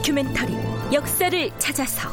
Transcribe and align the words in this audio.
다큐멘터리 0.00 0.56
역사를 0.92 1.50
찾아서. 1.58 2.08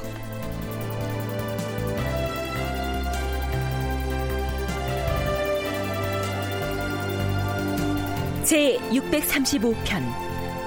제 8.44 8.78
635편 8.92 10.04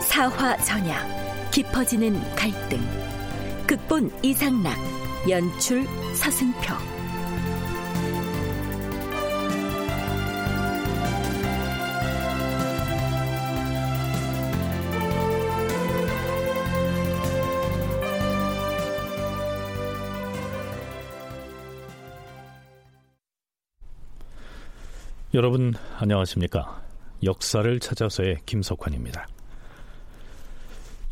사화 0.00 0.56
전야 0.58 1.06
깊어지는 1.50 2.18
갈등. 2.34 2.80
극본 3.66 4.10
이상락 4.22 4.74
연출 5.28 5.86
서승표 6.14 6.99
여러분 25.32 25.74
안녕하십니까? 25.96 26.82
역사를 27.22 27.78
찾아서의 27.78 28.38
김석환입니다. 28.46 29.28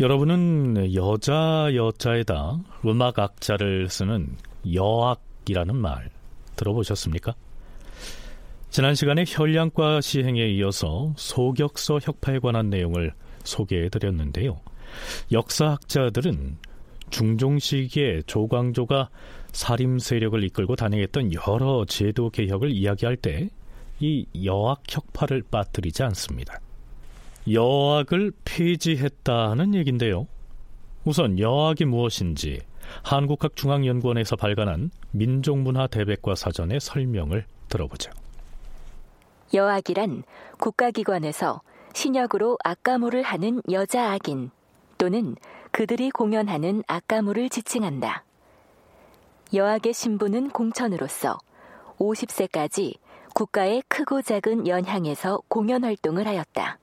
여러분은 0.01 0.93
여자 0.93 1.73
여자에다 1.73 2.59
음악 2.85 3.21
악자를 3.21 3.89
쓰는 3.89 4.35
여악이라는 4.75 5.77
말 5.77 6.11
들어보셨습니까? 6.57 7.37
지난 8.71 8.97
시간에 8.97 9.23
혈량과 9.25 10.01
시행에 10.01 10.49
이어서 10.49 11.13
소격서 11.17 12.01
혁파에 12.03 12.41
관한 12.41 12.71
내용을 12.71 13.13
소개해 13.45 13.89
드렸는데요. 13.89 14.59
역사학자들은 15.31 16.59
중종 17.11 17.61
시기에 17.61 18.23
조광조가 18.27 19.11
사림 19.53 20.01
세력을 20.01 20.43
이끌고 20.43 20.75
단행했던 20.75 21.35
여러 21.35 21.85
제도 21.85 22.31
개혁을 22.31 22.73
이야기할 22.73 23.17
때 23.17 23.49
이 24.01 24.27
여학 24.45 24.83
혁파를 24.89 25.43
빠뜨리지 25.51 26.03
않습니다. 26.05 26.61
여학을 27.51 28.33
폐지했다는 28.45 29.75
얘긴데요. 29.75 30.27
우선 31.05 31.39
여학이 31.39 31.85
무엇인지 31.87 32.61
한국학중앙연구원에서 33.03 34.37
발간한 34.37 34.91
민족문화 35.13 35.87
대백과 35.87 36.35
사전의 36.35 36.81
설명을 36.81 37.47
들어보죠. 37.69 38.11
여악이란 39.55 40.25
국가기관에서 40.59 41.63
신역으로 41.95 42.59
악가무를 42.63 43.23
하는 43.23 43.63
여자 43.71 44.13
악인 44.13 44.51
또는 44.99 45.37
그들이 45.73 46.11
공연하는 46.11 46.83
악가무를 46.87 47.49
지칭한다. 47.49 48.25
여악의 49.55 49.95
신부는 49.95 50.51
공천으로서 50.51 51.39
50세까지 51.99 52.97
국가의 53.39 53.85
크고 53.87 54.21
작은 54.21 54.67
연향에서 54.67 55.41
공연 55.47 55.85
활동을 55.85 56.27
하였다. 56.27 56.81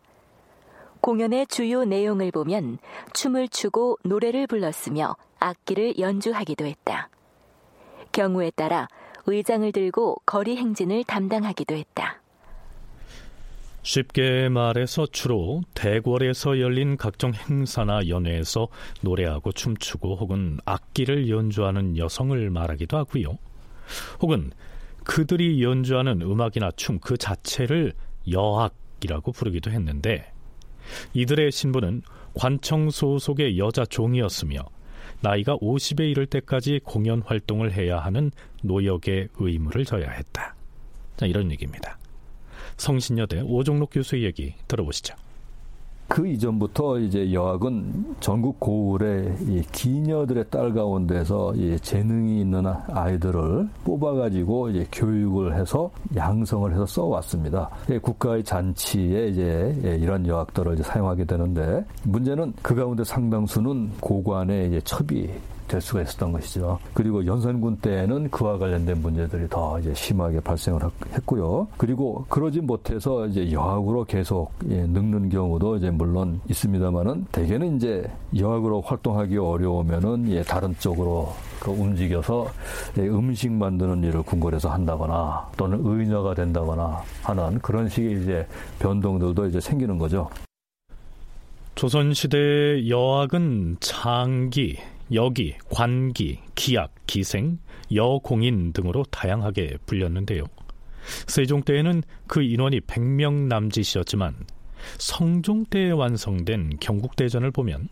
공연의 1.02 1.48
주요 1.48 1.84
내용을 1.84 2.32
보면 2.32 2.78
춤을 3.12 3.50
추고 3.50 3.98
노래를 4.06 4.48
불렀으며 4.48 5.18
악기를 5.38 6.00
연주하기도 6.00 6.66
했다. 6.66 7.10
경우에 8.14 8.52
따라 8.56 8.88
의장을 9.26 9.70
들고 9.70 10.22
거리 10.26 10.56
행진을 10.56 11.04
담당하기도 11.04 11.76
했다. 11.76 12.22
쉽게 13.82 14.48
말해서 14.48 15.08
주로 15.08 15.62
대궐에서 15.74 16.62
열린 16.62 16.96
각종 16.96 17.34
행사나 17.34 18.08
연회에서 18.08 18.70
노래하고 19.02 19.52
춤추고 19.52 20.16
혹은 20.16 20.60
악기를 20.64 21.28
연주하는 21.28 21.98
여성을 21.98 22.50
말하기도 22.50 22.96
하고요. 22.96 23.38
혹은 24.22 24.52
그들이 25.06 25.64
연주하는 25.64 26.22
음악이나 26.22 26.72
춤 26.76 27.00
그 27.00 27.18
자체를 27.18 27.94
여악이라고 28.30 29.32
부르기도 29.32 29.72
했는데 29.72 30.32
이들의 31.14 31.52
신부는 31.52 32.02
관청 32.34 32.90
소속의 32.90 33.58
여자 33.58 33.86
종이었으며 33.86 34.60
나이가 35.22 35.56
50에 35.58 36.10
이를 36.12 36.26
때까지 36.26 36.82
공연 36.84 37.22
활동을 37.22 37.72
해야 37.74 38.00
하는 38.00 38.32
노역의 38.64 39.30
의무를 39.36 39.86
져야 39.86 40.10
했다. 40.10 40.56
자, 41.18 41.26
이런 41.26 41.52
얘기입니다. 41.52 41.98
성신여대 42.78 43.42
오종록 43.46 43.92
교수의 43.92 44.24
얘기 44.24 44.54
들어보시죠. 44.68 45.16
그 46.08 46.28
이전부터 46.28 47.00
이제 47.00 47.34
여학은 47.34 48.16
전국 48.20 48.60
고을의 48.60 49.36
이 49.48 49.62
기녀들의 49.72 50.46
딸 50.50 50.74
가운데서 50.74 51.56
이 51.56 51.80
재능이 51.80 52.42
있는 52.42 52.66
아이들을 52.66 53.68
뽑아가지고 53.84 54.70
이제 54.70 54.88
교육을 54.92 55.58
해서 55.60 55.90
양성을 56.16 56.72
해서 56.72 56.86
써왔습니다. 56.86 57.70
국가의 58.02 58.44
잔치에 58.44 59.28
이제 59.30 59.98
이런 60.00 60.28
여학들을 60.28 60.76
이제 60.76 60.84
사용하게 60.84 61.26
되는데 61.26 61.84
문제는 62.04 62.54
그 62.62 62.76
가운데 62.76 63.04
상당수는 63.04 63.92
고관의 64.00 64.68
이제 64.68 64.82
첩이 64.82 65.30
될 65.68 65.82
수가 65.82 66.02
있었던 66.02 66.32
것이죠. 66.32 66.80
그리고 66.94 67.26
연산군 67.26 67.78
때는 67.78 68.30
그와 68.30 68.58
관련된 68.58 69.02
문제들이 69.02 69.48
더 69.50 69.80
이제 69.80 69.94
심하게 69.94 70.40
발생을 70.40 70.82
했고요. 71.14 71.68
그리고 71.78 72.26
그러지 72.30 72.62
못해서 72.62 73.26
이제 73.28 73.52
여학으로 73.52 74.06
계속 74.06 74.52
예, 74.70 74.86
늙는 74.86 75.30
경우도 75.30 75.78
이제 75.78 75.90
물론 75.90 76.40
있습니다만은 76.50 77.26
대개는 77.32 77.78
이제 77.78 78.10
여학으로 78.38 78.82
활동하기 78.82 79.38
어려우면은 79.38 80.30
예, 80.32 80.44
다른 80.44 80.76
쪽으로 80.80 81.34
그 81.60 81.72
움직여서 81.72 82.48
예, 82.98 83.02
음식 83.08 83.52
만드는 83.52 84.04
일을 84.04 84.24
궁궐에서 84.24 84.70
한다거나 84.70 85.50
또는 85.58 85.80
의녀가 85.84 86.34
된다거나 86.34 87.02
하는 87.24 87.60
그런 87.60 87.90
식의 87.90 88.22
이제 88.22 88.48
변동들도 88.80 89.48
이제 89.48 89.60
생기는 89.60 89.98
거죠. 89.98 90.30
조선시대 91.76 92.88
여학은 92.88 93.78
창기, 93.82 94.78
여기, 95.14 95.56
관기, 95.70 96.40
기약, 96.56 96.94
기생, 97.06 97.60
여공인 97.94 98.74
등으로 98.74 99.04
다양하게 99.12 99.78
불렸는데요. 99.86 100.46
세종 101.28 101.62
때에는 101.62 102.02
그 102.28 102.42
인원이 102.42 102.82
100명 102.82 103.48
남짓이었지만 103.48 104.36
성종 104.98 105.66
때에 105.66 105.92
완성된 105.92 106.78
경국대전을 106.80 107.52
보면 107.52 107.90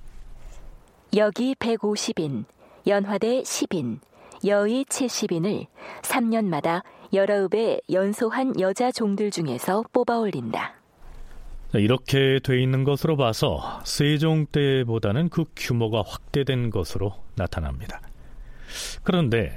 여기 1.16 1.54
150인, 1.56 2.46
연화대 2.88 3.44
10인, 3.44 4.00
여의 4.46 4.84
70인을 4.86 5.68
3년마다 6.02 6.82
여러 7.14 7.44
읍의 7.46 7.82
연소한 7.92 8.60
여자 8.60 8.92
종들 8.92 9.30
중에서 9.30 9.84
뽑아 9.94 10.18
올린다. 10.18 10.83
이렇게 11.80 12.40
돼 12.44 12.62
있는 12.62 12.84
것으로 12.84 13.18
봐서 13.18 13.82
세종 13.84 14.46
때보다는 14.48 15.30
그 15.30 15.46
규모가 15.56 16.04
확대된 16.06 16.70
것으로 16.70 17.16
나타납니다. 17.36 18.02
그런데 19.04 19.52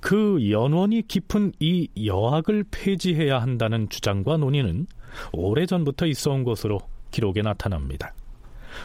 그 0.00 0.50
연원이 0.50 1.02
깊은 1.06 1.52
이 1.58 1.88
여학을 2.04 2.64
폐지해야 2.70 3.40
한다는 3.40 3.88
주장과 3.88 4.36
논의는 4.36 4.86
오래전부터 5.32 6.06
있어 6.06 6.32
온 6.32 6.44
것으로 6.44 6.80
기록에 7.10 7.42
나타납니다. 7.42 8.14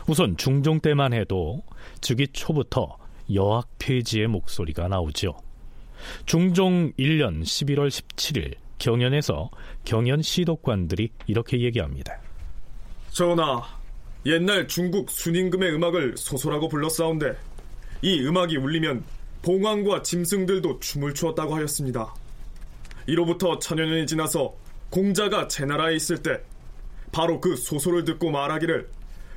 우선 0.07 0.37
중종 0.37 0.79
때만 0.79 1.13
해도 1.13 1.61
즉위 2.01 2.27
초부터 2.29 2.97
여학 3.33 3.67
폐지의 3.79 4.27
목소리가 4.27 4.87
나오죠. 4.87 5.35
중종 6.25 6.91
1년 6.93 7.43
11월 7.43 7.87
17일 7.89 8.55
경연에서 8.79 9.49
경연 9.85 10.21
시독관들이 10.21 11.09
이렇게 11.27 11.61
얘기합니다. 11.61 12.19
전하, 13.13 13.61
옛날 14.25 14.67
중국 14.67 15.11
순임금의 15.11 15.71
음악을 15.75 16.15
소소라고 16.17 16.67
불렀사온데 16.67 17.37
이 18.01 18.19
음악이 18.25 18.57
울리면 18.57 19.03
봉황과 19.43 20.01
짐승들도 20.01 20.79
춤을 20.79 21.13
추었다고 21.13 21.55
하였습니다. 21.55 22.11
이로부터 23.05 23.59
천여 23.59 23.85
년이 23.85 24.07
지나서 24.07 24.55
공자가 24.89 25.47
제 25.47 25.63
나라에 25.63 25.95
있을 25.95 26.23
때 26.23 26.41
바로 27.11 27.39
그 27.39 27.55
소소를 27.55 28.03
듣고 28.03 28.31
말하기를 28.31 28.89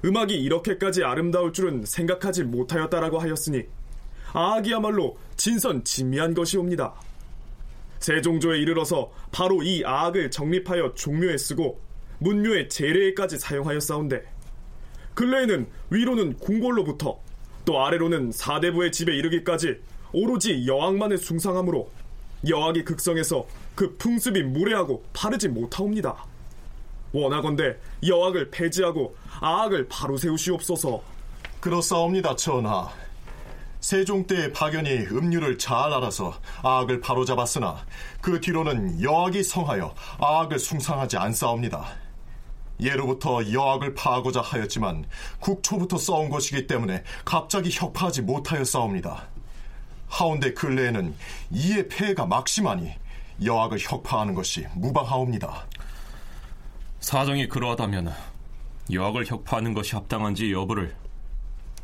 음악이 0.07 0.35
이렇게까지 0.35 1.05
아름다울 1.05 1.53
줄은 1.53 1.85
생각하지 1.85 2.45
못하였다라고 2.45 3.19
하였으니 3.19 3.65
아악이야말로 4.33 5.19
진선 5.37 5.85
진미한 5.85 6.33
것이옵니다. 6.33 6.95
세종조에 7.99 8.59
이르러서 8.59 9.13
바로 9.31 9.63
이 9.63 9.85
아악을 9.85 10.31
정립하여 10.31 10.95
종묘에 10.95 11.37
쓰고 11.37 11.85
문묘의 12.19 12.69
재래에까지 12.69 13.39
사용하였사온데 13.39 14.23
근래에는 15.15 15.67
위로는 15.91 16.39
궁궐로부터 16.39 17.19
또 17.65 17.85
아래로는 17.85 18.33
사대부의 18.33 18.93
집에 18.93 19.17
이르기까지 19.17 19.81
오로지 20.13 20.67
여왕만을 20.67 21.19
숭상하므로 21.19 21.91
여왕이 22.49 22.85
극성해서 22.85 23.47
그 23.75 23.97
풍습이 23.97 24.43
무례하고 24.43 25.05
바르지 25.13 25.49
못하옵니다. 25.49 26.15
원하건대 27.13 27.77
여왕을 28.07 28.51
폐지하고 28.51 29.17
아악을 29.41 29.89
바로 29.89 30.17
세우시옵소서. 30.17 31.03
그렇사옵니다, 31.61 32.37
전하. 32.37 32.89
세종 33.81 34.27
때의 34.27 34.53
박연이 34.53 34.91
음률을 35.13 35.59
잘 35.59 35.93
알아서 35.93 36.35
아악을 36.63 37.01
바로잡았으나 37.01 37.85
그 38.21 38.41
뒤로는 38.41 39.03
여악이 39.03 39.43
성하여 39.43 39.95
아악을 40.19 40.59
숭상하지 40.59 41.17
않사옵니다. 41.17 42.06
예로부터 42.81 43.41
여악을 43.53 43.95
파하고자 43.95 44.41
하였지만 44.41 45.05
국초부터 45.41 45.99
싸운 45.99 46.29
것이기 46.29 46.67
때문에 46.67 47.03
갑자기 47.25 47.71
혁파하지 47.73 48.23
못하였사옵니다. 48.23 49.29
하운데 50.09 50.53
근래에는 50.53 51.15
이의 51.51 51.89
폐해가 51.89 52.27
막심하니 52.27 52.93
여악을 53.45 53.79
혁파하는 53.81 54.35
것이 54.35 54.67
무방하옵니다. 54.75 55.67
사정이 57.01 57.49
그러하다면 57.49 58.13
여악을 58.93 59.27
혁파하는 59.27 59.75
것이 59.75 59.95
합당한지 59.95 60.53
여부를 60.53 60.95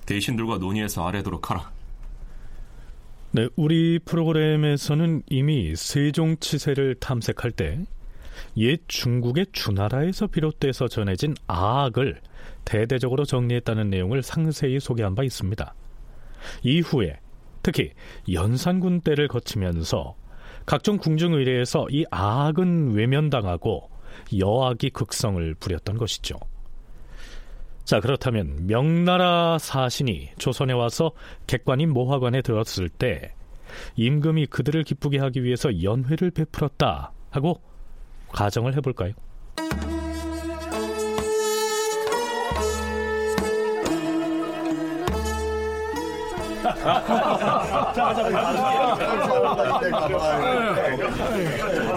대신들과 0.06 0.59
논의해서 0.59 1.06
아래도록 1.06 1.50
하라. 1.50 1.71
네, 3.33 3.49
우리 3.56 3.99
프로그램에서는 3.99 5.23
이미 5.29 5.75
세종 5.75 6.37
치세를 6.39 6.97
탐색할 6.97 7.50
때 7.53 7.81
옛 8.56 8.81
중국의 8.87 9.46
주나라에서 9.52 10.26
비롯돼서 10.26 10.88
전해진 10.88 11.34
아악을 11.46 12.20
대대적으로 12.64 13.25
정리했다는 13.25 13.90
내용을 13.90 14.22
상세히 14.22 14.78
소개한 14.78 15.14
바 15.14 15.22
있습니다. 15.22 15.75
이후에 16.62 17.19
특히 17.62 17.93
연산군 18.31 19.00
때를 19.00 19.28
거치면서 19.28 20.16
각종 20.66 20.99
궁중 20.99 21.34
의례에서 21.34 21.87
이 21.90 22.04
아악은 22.10 22.94
외면당하고 22.94 23.90
여악이 24.38 24.90
극성을 24.90 25.55
부렸던 25.55 25.96
것이죠. 25.96 26.38
자, 27.84 28.00
그렇다면 28.00 28.66
명나라 28.66 29.58
사신이 29.58 30.31
조선에 30.38 30.72
와서 30.72 31.12
객관인 31.46 31.93
모화관에 31.93 32.43
들었을 32.43 32.88
때 32.88 33.34
임금이 33.96 34.46
그들을 34.46 34.84
기쁘게 34.84 35.19
하기 35.19 35.43
위해서 35.43 35.82
연회를 35.82 36.31
베풀었다 36.31 37.12
하고 37.31 37.60
가정을 38.32 38.75
해볼까요? 38.76 39.12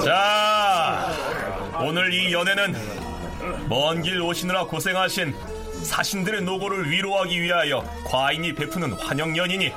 자, 0.04 1.12
오늘 1.82 2.14
이 2.14 2.32
연애는 2.32 2.74
먼 3.70 4.02
길 4.02 4.22
오시느라 4.22 4.66
고생하신 4.66 5.34
사신들의 5.84 6.42
노고를 6.42 6.90
위로하기 6.90 7.42
위하여 7.42 7.84
과인이 8.06 8.54
베푸는 8.54 8.94
환영연이니 8.94 9.72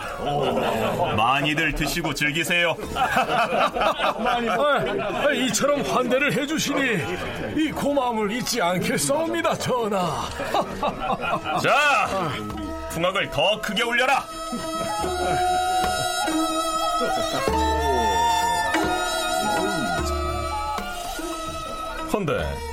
많이들 1.17 1.73
드시고 1.75 2.15
즐기세요. 2.15 2.77
아, 2.95 4.37
이처럼 5.35 5.83
환대를 5.83 6.33
해주시니 6.33 6.81
이 7.57 7.71
고마움을 7.71 8.31
잊지 8.33 8.61
않겠사옵니다, 8.63 9.57
전하. 9.57 10.29
자, 11.63 12.31
풍악을 12.91 13.31
더 13.31 13.61
크게 13.61 13.83
울려라. 13.83 14.25
헌데 22.13 22.68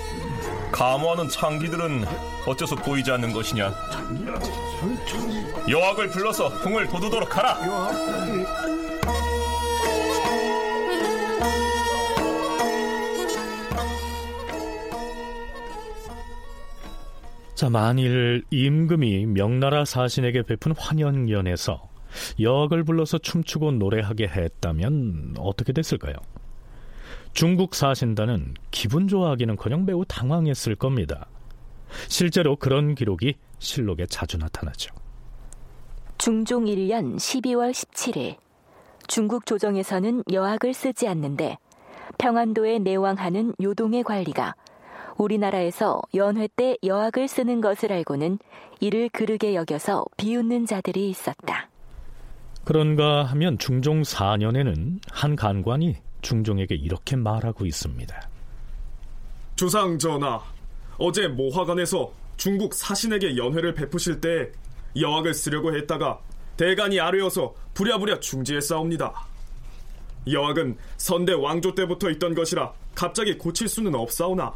감호하는 0.75 1.29
창기들은 1.29 2.03
어째서 2.45 2.75
보이지 2.75 3.09
않는 3.09 3.31
것이냐? 3.31 3.73
여왕을 5.69 6.09
불러서 6.09 6.49
풍을 6.49 6.87
돋우도록 6.89 7.37
하라. 7.37 7.57
자, 17.55 17.69
만일 17.69 18.43
임금이 18.49 19.27
명나라 19.27 19.85
사신에게 19.85 20.41
베푼 20.41 20.73
환영연에서 20.77 21.87
여악을 22.41 22.83
불러서 22.83 23.17
춤추고 23.19 23.71
노래하게 23.71 24.27
했다면 24.27 25.35
어떻게 25.39 25.71
됐을까요? 25.71 26.15
중국 27.35 27.75
사신단은 27.75 28.53
기분 28.71 29.09
좋아하기는커녕 29.09 29.83
매우 29.83 30.05
당황했을 30.05 30.75
겁니다. 30.75 31.27
실제로 32.07 32.55
그런 32.55 32.95
기록이 32.95 33.35
실록에 33.59 34.05
자주 34.05 34.37
나타나죠. 34.37 34.95
중종 36.17 36.63
1년 36.63 37.17
12월 37.17 37.71
17일 37.71 38.37
중국 39.07 39.45
조정에서는 39.45 40.23
여학을 40.31 40.73
쓰지 40.73 41.09
않는데 41.09 41.57
평안도에 42.17 42.79
내왕하는 42.79 43.53
요동의 43.61 44.03
관리가 44.03 44.55
우리나라에서 45.17 46.01
연회 46.13 46.47
때 46.55 46.77
여학을 46.85 47.27
쓰는 47.27 47.59
것을 47.59 47.91
알고는 47.91 48.39
이를 48.79 49.09
그르게 49.09 49.55
여겨서 49.55 50.05
비웃는 50.15 50.67
자들이 50.67 51.09
있었다. 51.09 51.69
그런가 52.63 53.23
하면 53.25 53.57
중종 53.57 54.03
4년에는 54.03 54.99
한 55.11 55.35
간관이 55.35 55.97
중종에게 56.25 56.73
이렇게 56.75 57.15
말하고 57.15 57.65
있습니다. 57.65 58.29
주상 59.55 59.97
전하, 59.99 60.41
어제 60.97 61.27
모화관에서 61.27 62.11
중국 62.35 62.73
사신에게 62.73 63.37
연회를 63.37 63.75
베푸실 63.75 64.19
때 64.19 64.51
여학을 64.99 65.33
쓰려고 65.33 65.75
했다가 65.75 66.19
대간이 66.57 66.99
아뢰어서 66.99 67.53
부랴부랴 67.73 68.19
중지했사옵니다. 68.19 69.13
여학은 70.31 70.77
선대 70.97 71.33
왕조 71.33 71.75
때부터 71.75 72.09
있던 72.09 72.33
것이라 72.33 72.73
갑자기 72.95 73.37
고칠 73.37 73.67
수는 73.67 73.93
없사오나 73.93 74.51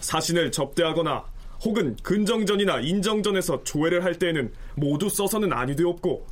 사신을 0.00 0.52
접대하거나 0.52 1.24
혹은 1.64 1.96
근정전이나 2.02 2.80
인정전에서 2.80 3.64
조회를 3.64 4.04
할 4.04 4.18
때에는 4.18 4.52
모두 4.76 5.08
써서는 5.08 5.52
아니 5.52 5.74
되었고 5.74 6.26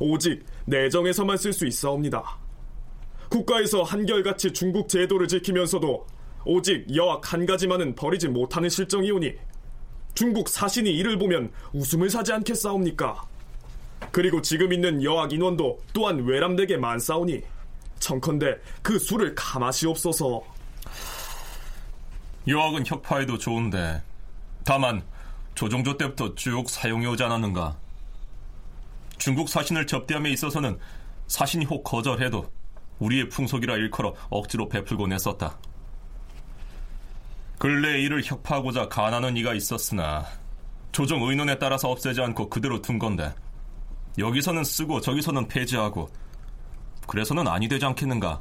오직 0.00 0.44
내정에서만 0.66 1.36
쓸 1.36 1.52
수 1.52 1.66
있사옵니다. 1.66 2.47
국가에서 3.28 3.82
한결같이 3.82 4.52
중국 4.52 4.88
제도를 4.88 5.28
지키면서도 5.28 6.06
오직 6.44 6.86
여학 6.94 7.32
한 7.32 7.44
가지만은 7.44 7.94
버리지 7.94 8.28
못하는 8.28 8.68
실정이오니 8.68 9.34
중국 10.14 10.48
사신이 10.48 10.90
이를 10.90 11.18
보면 11.18 11.52
웃음을 11.72 12.10
사지 12.10 12.32
않겠사옵니까? 12.32 13.22
그리고 14.10 14.40
지금 14.40 14.72
있는 14.72 15.02
여학 15.02 15.32
인원도 15.32 15.78
또한 15.92 16.24
외람되게 16.24 16.76
많사오니 16.76 17.42
청컨대 17.98 18.56
그 18.82 18.98
수를 18.98 19.34
감하시옵소서. 19.34 20.42
여학은 22.46 22.86
혁파에도 22.86 23.36
좋은데 23.36 24.02
다만 24.64 25.02
조종조 25.54 25.96
때부터 25.98 26.34
쭉 26.34 26.68
사용해 26.68 27.06
오지 27.08 27.22
않았는가? 27.22 27.76
중국 29.18 29.48
사신을 29.48 29.86
접대함에 29.86 30.30
있어서는 30.30 30.78
사신이 31.26 31.66
혹 31.66 31.84
거절해도 31.84 32.50
우리의 32.98 33.28
풍속이라 33.28 33.76
일컬어 33.76 34.14
억지로 34.30 34.68
베풀곤 34.68 35.12
했었다. 35.12 35.58
근래 37.58 38.00
이를 38.00 38.22
혁파하고자 38.24 38.88
간하는 38.88 39.36
이가 39.36 39.54
있었으나 39.54 40.24
조정 40.92 41.22
의논에 41.22 41.58
따라서 41.58 41.90
없애지 41.90 42.20
않고 42.20 42.48
그대로 42.48 42.80
둔 42.80 42.98
건데 42.98 43.32
여기서는 44.16 44.64
쓰고 44.64 45.00
저기서는 45.00 45.48
폐지하고 45.48 46.08
그래서는 47.06 47.46
아니 47.48 47.68
되지 47.68 47.84
않겠는가? 47.84 48.40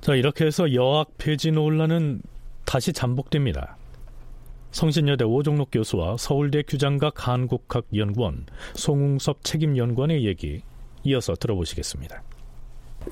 자 0.00 0.14
이렇게 0.14 0.46
해서 0.46 0.72
여학 0.74 1.08
폐지 1.18 1.50
논란은 1.50 2.22
다시 2.64 2.92
잠복됩니다. 2.92 3.76
성신여대 4.72 5.24
오종록 5.24 5.70
교수와 5.72 6.16
서울대 6.16 6.62
규장각 6.62 7.26
한국학 7.26 7.86
연구원 7.94 8.46
송웅섭 8.74 9.42
책임 9.42 9.76
연구원의 9.76 10.24
얘기 10.24 10.62
이어서 11.04 11.34
들어보시겠습니다. 11.34 12.22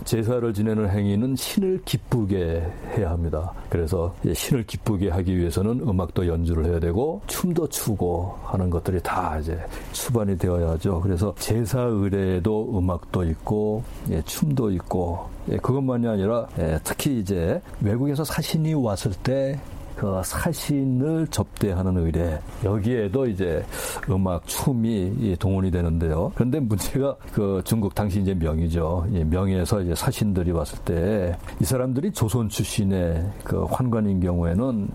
제사를 0.04 0.52
지내는 0.52 0.88
행위는 0.88 1.36
신을 1.36 1.82
기쁘게 1.84 2.62
해야 2.96 3.10
합니다. 3.10 3.52
그래서 3.68 4.14
신을 4.32 4.66
기쁘게 4.66 5.10
하기 5.10 5.36
위해서는 5.36 5.80
음악도 5.80 6.26
연주를 6.26 6.66
해야 6.66 6.80
되고 6.80 7.20
춤도 7.26 7.68
추고 7.68 8.38
하는 8.44 8.70
것들이 8.70 9.00
다 9.02 9.38
이제 9.38 9.58
수반이 9.92 10.38
되어야죠. 10.38 11.00
그래서 11.00 11.34
제사 11.38 11.80
의례에도 11.82 12.78
음악도 12.78 13.24
있고 13.24 13.82
예, 14.10 14.22
춤도 14.22 14.70
있고 14.72 15.28
예, 15.50 15.56
그것만이 15.56 16.06
아니라 16.06 16.46
예, 16.58 16.78
특히 16.84 17.18
이제 17.18 17.60
외국에서 17.80 18.24
사신이 18.24 18.74
왔을 18.74 19.12
때 19.12 19.58
그 19.98 20.20
사신을 20.24 21.26
접대하는 21.28 21.96
의례 21.98 22.38
여기에도 22.64 23.26
이제 23.26 23.64
음악 24.08 24.46
춤이 24.46 25.36
동원이 25.38 25.70
되는데요. 25.70 26.30
그런데 26.36 26.60
문제가 26.60 27.16
그 27.32 27.60
중국 27.64 27.94
당시 27.94 28.20
이제 28.20 28.32
명이죠. 28.32 29.06
명에서 29.26 29.82
이제 29.82 29.94
사신들이 29.94 30.52
왔을 30.52 30.78
때 30.84 31.36
이 31.60 31.64
사람들이 31.64 32.12
조선 32.12 32.48
출신의 32.48 33.32
그 33.42 33.64
환관인 33.64 34.20
경우에는 34.20 34.88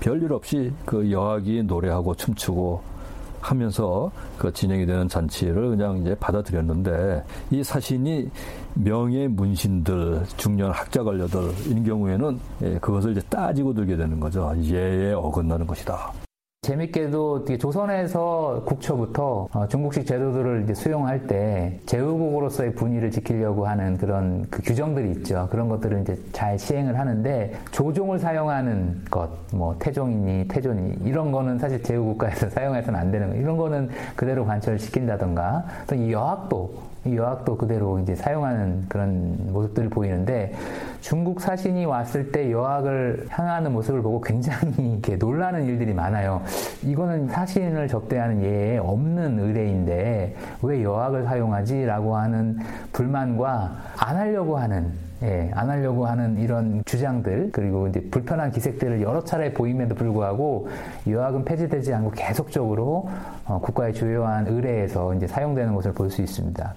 별일 0.00 0.32
없이 0.32 0.72
그 0.84 1.10
여학이 1.10 1.62
노래하고 1.62 2.14
춤추고 2.14 2.95
하면서 3.40 4.10
그 4.38 4.52
진행이 4.52 4.86
되는 4.86 5.08
잔치를 5.08 5.70
그냥 5.70 5.98
이제 5.98 6.14
받아들였는데 6.16 7.24
이 7.50 7.62
사신이 7.62 8.30
명예 8.74 9.28
문신들, 9.28 10.24
중년 10.36 10.70
학자 10.70 11.02
관료들인 11.02 11.84
경우에는 11.84 12.40
예, 12.62 12.78
그것을 12.78 13.12
이제 13.12 13.20
따지고 13.28 13.72
들게 13.72 13.96
되는 13.96 14.20
거죠. 14.20 14.52
예에 14.62 15.12
어긋나는 15.12 15.66
것이다. 15.66 16.25
재밌게도 16.66 17.44
조선에서 17.58 18.62
국초부터 18.66 19.48
어, 19.52 19.68
중국식 19.68 20.04
제도들을 20.04 20.74
수용할 20.74 21.26
때 21.28 21.78
제후국으로서의 21.86 22.74
분위를 22.74 23.10
지키려고 23.10 23.68
하는 23.68 23.96
그런 23.96 24.46
그 24.50 24.60
규정들이 24.62 25.12
있죠. 25.12 25.46
그런 25.52 25.68
것들을 25.68 26.02
이제 26.02 26.18
잘 26.32 26.58
시행을 26.58 26.98
하는데 26.98 27.52
조종을 27.70 28.18
사용하는 28.18 29.04
것, 29.08 29.30
뭐 29.52 29.76
태종이니 29.78 30.48
태존이 30.48 30.96
이런 31.04 31.30
거는 31.30 31.58
사실 31.58 31.80
제후국가에서 31.82 32.50
사용해서는 32.56 32.98
안 32.98 33.12
되는 33.12 33.30
거. 33.30 33.36
이런 33.36 33.56
거는 33.56 33.88
그대로 34.16 34.44
관철 34.44 34.78
시킨다던가 34.78 35.64
또 35.86 35.96
이 35.96 36.12
여학도 36.12 36.95
이 36.95 36.95
여학도 37.14 37.56
그대로 37.56 37.98
이제 37.98 38.14
사용하는 38.14 38.86
그런 38.88 39.52
모습들을 39.52 39.90
보이는데 39.90 40.52
중국 41.00 41.40
사신이 41.40 41.84
왔을 41.84 42.32
때 42.32 42.50
여학을 42.50 43.26
향하는 43.28 43.72
모습을 43.72 44.02
보고 44.02 44.20
굉장히 44.20 44.72
이렇게 44.92 45.16
놀라는 45.16 45.66
일들이 45.66 45.94
많아요. 45.94 46.42
이거는 46.82 47.28
사신을 47.28 47.86
접대하는 47.88 48.42
예에 48.42 48.78
없는 48.78 49.38
의례인데 49.38 50.34
왜 50.62 50.82
여학을 50.82 51.24
사용하지?라고 51.24 52.16
하는 52.16 52.58
불만과 52.92 53.76
안 53.98 54.16
하려고 54.16 54.56
하는 54.56 55.06
예, 55.22 55.50
안 55.54 55.70
하려고 55.70 56.06
하는 56.06 56.38
이런 56.38 56.82
주장들 56.84 57.50
그리고 57.50 57.88
이제 57.88 58.00
불편한 58.10 58.50
기색들을 58.50 59.00
여러 59.00 59.24
차례 59.24 59.52
보임에도 59.52 59.94
불구하고 59.94 60.68
여학은 61.08 61.44
폐지되지 61.44 61.94
않고 61.94 62.10
계속적으로 62.10 63.08
어, 63.46 63.58
국가의 63.60 63.94
주요한 63.94 64.46
의례에서 64.46 65.14
이제 65.14 65.26
사용되는 65.26 65.74
것을 65.74 65.92
볼 65.92 66.10
수 66.10 66.22
있습니다. 66.22 66.74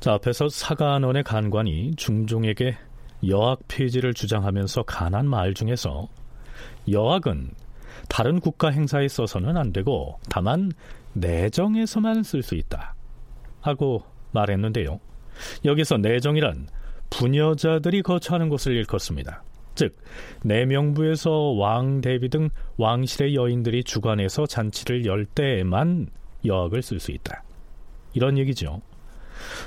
자, 0.00 0.12
앞에서 0.14 0.48
사관원의 0.48 1.24
간관이 1.24 1.96
중종에게 1.96 2.76
여학 3.28 3.60
폐지를 3.66 4.14
주장하면서 4.14 4.82
간한 4.82 5.26
말 5.26 5.54
중에서 5.54 6.08
여학은 6.90 7.50
다른 8.08 8.40
국가 8.40 8.68
행사에 8.70 9.08
써서는 9.08 9.56
안 9.56 9.72
되고 9.72 10.18
다만 10.28 10.70
내정에서만 11.14 12.22
쓸 12.22 12.42
수 12.42 12.54
있다 12.54 12.94
하고 13.60 14.04
말했는데요. 14.32 15.00
여기서 15.64 15.96
내정이란 15.96 16.68
부녀자들이 17.10 18.02
거처하는 18.02 18.48
곳을 18.48 18.72
일컫습니다. 18.72 19.42
즉 19.74 19.96
내명부에서 20.42 21.30
왕 21.52 22.00
대비 22.00 22.28
등 22.28 22.48
왕실의 22.76 23.34
여인들이 23.34 23.84
주관해서 23.84 24.46
잔치를 24.46 25.04
열 25.06 25.24
때에만 25.26 26.08
여학을 26.44 26.82
쓸 26.82 27.00
수 27.00 27.12
있다. 27.12 27.42
이런 28.14 28.38
얘기죠. 28.38 28.80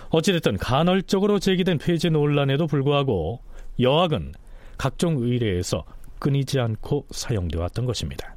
어찌됐든 0.09 0.57
간헐적으로 0.57 1.39
제기된 1.39 1.77
폐지 1.77 2.09
논란에도 2.09 2.67
불구하고 2.67 3.41
여학은 3.79 4.33
각종 4.77 5.17
의례에서 5.17 5.83
끊이지 6.19 6.59
않고 6.59 7.07
사용되어 7.11 7.61
왔던 7.61 7.85
것입니다. 7.85 8.35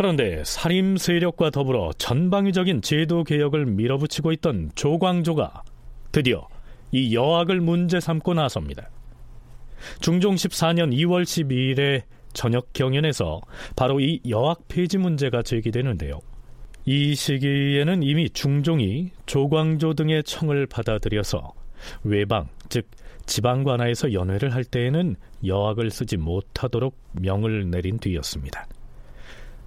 그런데 0.00 0.42
살림 0.46 0.96
세력과 0.96 1.50
더불어 1.50 1.90
전방위적인 1.98 2.80
제도 2.80 3.22
개혁을 3.22 3.66
밀어붙이고 3.66 4.32
있던 4.32 4.70
조광조가 4.74 5.62
드디어 6.10 6.48
이 6.92 7.14
여학을 7.14 7.60
문제 7.60 8.00
삼고 8.00 8.34
나섭니다. 8.34 8.90
중종 10.00 10.34
14년 10.34 10.92
2월 10.94 11.22
12일에 11.22 12.02
저녁 12.32 12.72
경연에서 12.72 13.40
바로 13.76 14.00
이 14.00 14.20
여학 14.28 14.68
폐지 14.68 14.98
문제가 14.98 15.42
제기되는데요. 15.42 16.20
이 16.86 17.14
시기에는 17.14 18.02
이미 18.02 18.30
중종이 18.30 19.10
조광조 19.26 19.94
등의 19.94 20.24
청을 20.24 20.66
받아들여서 20.66 21.52
외방, 22.04 22.48
즉 22.68 22.88
지방 23.26 23.64
관하에서 23.64 24.12
연회를 24.12 24.54
할 24.54 24.64
때에는 24.64 25.16
여학을 25.46 25.90
쓰지 25.90 26.16
못하도록 26.16 26.96
명을 27.12 27.70
내린 27.70 27.98
뒤였습니다. 27.98 28.66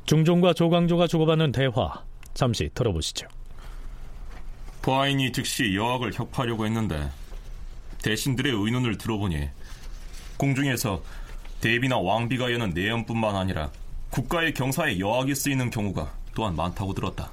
중종과 0.05 0.53
조광조가 0.53 1.07
주고받는 1.07 1.51
대화 1.53 2.03
잠시 2.33 2.69
들어보시죠. 2.73 3.27
보아인이 4.83 5.31
즉시 5.31 5.75
여학을 5.75 6.11
혁파하려고 6.13 6.65
했는데 6.65 7.09
대신들의 8.03 8.51
의논을 8.51 8.97
들어보니 8.97 9.47
공중에서 10.35 11.01
대비나 11.61 11.97
왕비가 11.99 12.51
여는 12.51 12.71
내연뿐만 12.71 13.33
아니라 13.33 13.71
국가의 14.09 14.53
경사에 14.53 14.99
여학이 14.99 15.33
쓰이는 15.35 15.69
경우가 15.69 16.13
또한 16.35 16.57
많다고 16.57 16.93
들었다. 16.93 17.31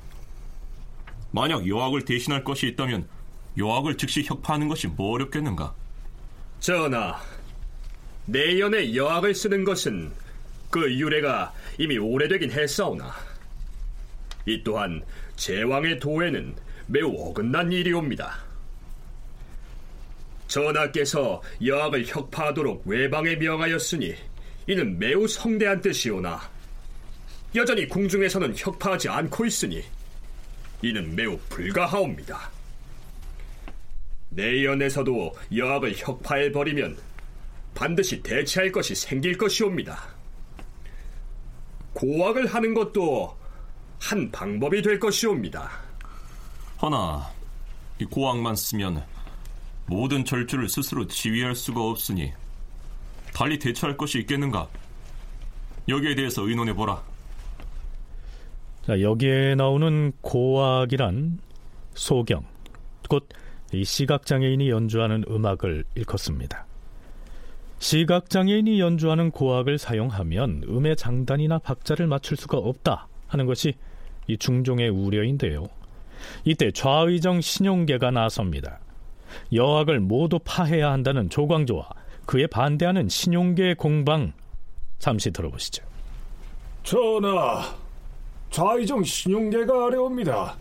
만약 1.33 1.67
여학을 1.67 2.05
대신할 2.05 2.45
것이 2.45 2.69
있다면 2.69 3.09
여학을 3.59 3.97
즉시 3.97 4.23
혁파하는 4.25 4.69
것이 4.69 4.87
뭐 4.87 5.15
어렵겠는가? 5.15 5.75
전하, 6.61 7.21
내연에 8.27 8.95
여학을 8.95 9.35
쓰는 9.35 9.65
것은 9.65 10.13
그 10.71 10.97
유래가 10.97 11.53
이미 11.79 11.99
오래되긴 11.99 12.53
했사오나 12.53 13.13
이 14.47 14.63
또한 14.63 15.03
제왕의 15.35 15.99
도에는 15.99 16.70
매우 16.91 17.15
어긋난 17.17 17.71
일이옵니다. 17.71 18.45
전하께서 20.49 21.41
여학을 21.65 22.05
혁파하도록 22.05 22.83
외방에 22.85 23.37
명하였으니 23.37 24.17
이는 24.67 24.99
매우 24.99 25.29
성대한 25.29 25.81
뜻이오나 25.81 26.41
여전히 27.55 27.87
궁중에서는 27.87 28.55
혁파하지 28.57 29.09
않고 29.09 29.47
있으니 29.47 29.85
이는 30.83 31.15
매우 31.15 31.39
불가하옵니다. 31.49 32.51
내연에서도 34.31 35.33
여학을 35.55 35.95
혁파해 35.97 36.51
버리면 36.51 36.99
반드시 37.73 38.21
대체할 38.21 38.73
것이 38.73 38.97
생길 38.97 39.39
것이옵니다. 39.39 40.09
고학을 41.93 42.47
하는 42.47 42.75
것도 42.75 43.39
한 44.01 44.29
방법이 44.33 44.83
될 44.83 44.99
것이옵니다. 44.99 45.90
허나 46.83 47.31
이 48.01 48.05
고학만 48.07 48.57
쓰면 48.57 49.03
모든 49.87 50.25
절주를 50.25 50.69
스스로 50.69 51.07
지휘할 51.07 51.55
수가 51.55 51.83
없으니 51.83 52.33
달리 53.35 53.59
대처할 53.59 53.97
것이 53.97 54.19
있겠는가? 54.21 54.69
여기에 55.89 56.15
대해서 56.15 56.43
의논해 56.43 56.73
보라. 56.73 57.03
자, 58.87 59.01
여기에 59.01 59.57
나오는 59.57 60.13
고악이란 60.23 61.41
소경, 61.95 62.45
곧 63.09 63.29
시각장애인이 63.85 64.71
연주하는 64.71 65.25
음악을 65.29 65.85
일컫습니다. 65.95 66.67
시각장애인이 67.79 68.81
연주하는 68.81 69.31
고악을 69.31 69.79
사용하면 69.79 70.63
음의 70.67 70.97
장단이나 70.97 71.59
박자를 71.59 72.07
맞출 72.07 72.37
수가 72.37 72.59
없다 72.59 73.09
하는 73.27 73.47
것이 73.47 73.75
이 74.29 74.39
중종의 74.39 74.89
우려인데요. 74.89 75.67
이때 76.45 76.71
좌의정 76.71 77.41
신용계가 77.41 78.11
나섭니다. 78.11 78.81
여학을 79.53 80.01
모두 80.01 80.39
파해야 80.45 80.91
한다는 80.91 81.29
조광조와 81.31 81.89
그에 82.27 82.47
반대하는 82.47 83.09
신용계 83.09 83.75
공방 83.75 84.33
잠시 84.99 85.31
들어보시죠. 85.31 85.85
전하, 86.83 87.63
좌의정 88.51 89.03
신용계가 89.03 89.87
아래옵니다. 89.87 90.57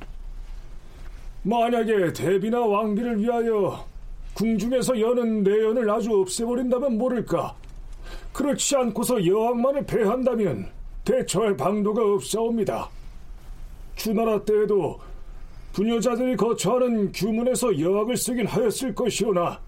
만약에 1.43 2.13
대비나 2.13 2.59
왕비를 2.59 3.21
위하여 3.21 3.85
궁중에서 4.33 4.99
여는 4.99 5.43
내연을 5.43 5.89
아주 5.89 6.11
없애버린다면 6.21 6.97
모를까. 6.97 7.55
그렇지 8.33 8.75
않고서 8.75 9.25
여왕만을 9.25 9.85
패한다면 9.85 10.69
대처할 11.03 11.57
방도가 11.57 12.01
없사옵니다. 12.13 12.89
주나라 13.95 14.41
때에도 14.43 14.99
부녀자들이 15.73 16.35
거처하는 16.35 17.11
규문에서 17.11 17.79
여학을 17.79 18.17
쓰긴 18.17 18.47
하였을 18.47 18.93
것이오나 18.95 19.59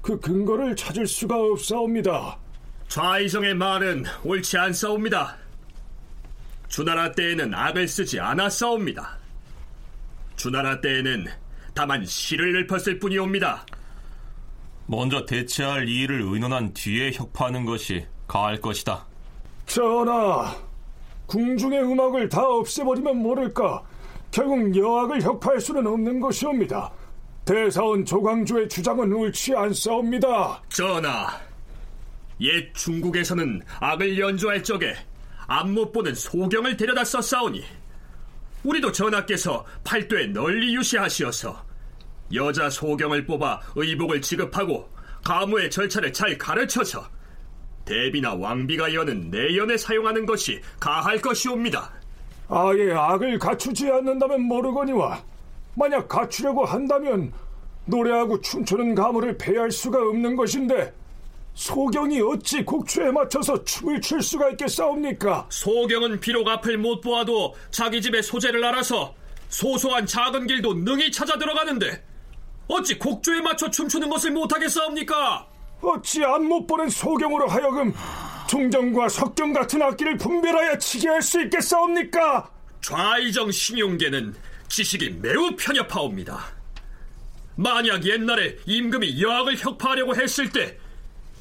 그 0.00 0.18
근거를 0.18 0.74
찾을 0.76 1.06
수가 1.06 1.36
없사옵니다. 1.36 2.38
좌이정의 2.88 3.54
말은 3.54 4.04
옳지 4.24 4.58
않사옵니다. 4.58 5.36
주나라 6.68 7.12
때에는 7.12 7.54
악을 7.54 7.86
쓰지 7.88 8.18
않았사옵니다. 8.18 9.18
주나라 10.36 10.80
때에는 10.80 11.26
다만 11.74 12.04
시를 12.04 12.64
읊었을 12.64 12.98
뿐이옵니다. 12.98 13.64
먼저 14.86 15.24
대체할 15.24 15.88
이의를 15.88 16.22
의논한 16.22 16.72
뒤에 16.74 17.12
혁파하는 17.12 17.64
것이 17.64 18.06
가할 18.26 18.60
것이다. 18.60 19.06
전하, 19.66 20.54
궁중의 21.26 21.82
음악을 21.82 22.28
다 22.28 22.46
없애버리면 22.46 23.16
모를까 23.16 23.82
결국 24.32 24.74
여학을 24.74 25.22
혁파할 25.22 25.60
수는 25.60 25.86
없는 25.86 26.18
것이옵니다. 26.18 26.90
대사원 27.44 28.04
조광조의 28.04 28.68
주장은 28.68 29.12
옳지 29.12 29.54
않사옵니다. 29.54 30.62
전하, 30.70 31.28
옛 32.40 32.72
중국에서는 32.74 33.60
악을 33.80 34.18
연주할 34.18 34.62
적에 34.64 34.96
앞못 35.46 35.92
보는 35.92 36.14
소경을 36.14 36.76
데려다 36.76 37.04
썼사오니 37.04 37.62
우리도 38.64 38.90
전하께서 38.90 39.66
팔도에 39.84 40.28
널리 40.28 40.74
유시하시어서 40.76 41.64
여자 42.32 42.70
소경을 42.70 43.26
뽑아 43.26 43.60
의복을 43.74 44.22
지급하고 44.22 44.88
가무의 45.24 45.70
절차를 45.70 46.12
잘 46.12 46.38
가르쳐서 46.38 47.06
대비나 47.84 48.34
왕비가 48.34 48.94
여는 48.94 49.30
내연에 49.30 49.76
사용하는 49.76 50.24
것이 50.24 50.60
가할 50.80 51.20
것이옵니다. 51.20 52.01
아예 52.48 52.92
악을 52.92 53.38
갖추지 53.38 53.90
않는다면 53.90 54.42
모르거니와 54.42 55.22
만약 55.74 56.08
갖추려고 56.08 56.64
한다면 56.64 57.32
노래하고 57.86 58.40
춤추는 58.40 58.94
가무를 58.94 59.38
패할 59.38 59.70
수가 59.70 59.98
없는 59.98 60.36
것인데 60.36 60.92
소경이 61.54 62.20
어찌 62.22 62.64
곡추에 62.64 63.10
맞춰서 63.10 63.62
춤을 63.64 64.00
출 64.00 64.22
수가 64.22 64.50
있겠사옵니까? 64.50 65.46
소경은 65.50 66.20
비록 66.20 66.48
앞을 66.48 66.78
못 66.78 67.00
보아도 67.00 67.54
자기 67.70 68.00
집의 68.00 68.22
소재를 68.22 68.64
알아서 68.64 69.14
소소한 69.48 70.06
작은 70.06 70.46
길도 70.46 70.74
능히 70.74 71.12
찾아 71.12 71.38
들어가는데 71.38 72.02
어찌 72.68 72.98
곡조에 72.98 73.40
맞춰 73.42 73.68
춤추는 73.70 74.08
것을 74.08 74.30
못하겠사옵니까? 74.30 75.46
어찌 75.82 76.24
안 76.24 76.44
못 76.44 76.66
보는 76.66 76.88
소경으로 76.88 77.48
하여금 77.48 77.92
종정과 78.52 79.08
석경 79.08 79.54
같은 79.54 79.80
악기를 79.80 80.18
분별하여 80.18 80.76
치게 80.76 81.08
할 81.08 81.22
수 81.22 81.40
있겠사옵니까? 81.40 82.50
좌이정 82.82 83.50
신용계는 83.50 84.34
지식이 84.68 85.20
매우 85.22 85.56
편협하옵니다. 85.56 86.44
만약 87.56 88.04
옛날에 88.04 88.58
임금이 88.66 89.22
여학을 89.22 89.56
혁파하려고 89.56 90.14
했을 90.16 90.50
때 90.50 90.76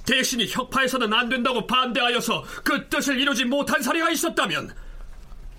대신이 0.06 0.48
혁파해서는 0.48 1.12
안 1.12 1.28
된다고 1.28 1.68
반대하여서 1.68 2.46
그 2.64 2.88
뜻을 2.88 3.20
이루지 3.20 3.44
못한 3.44 3.82
사례가 3.82 4.10
있었다면 4.12 4.74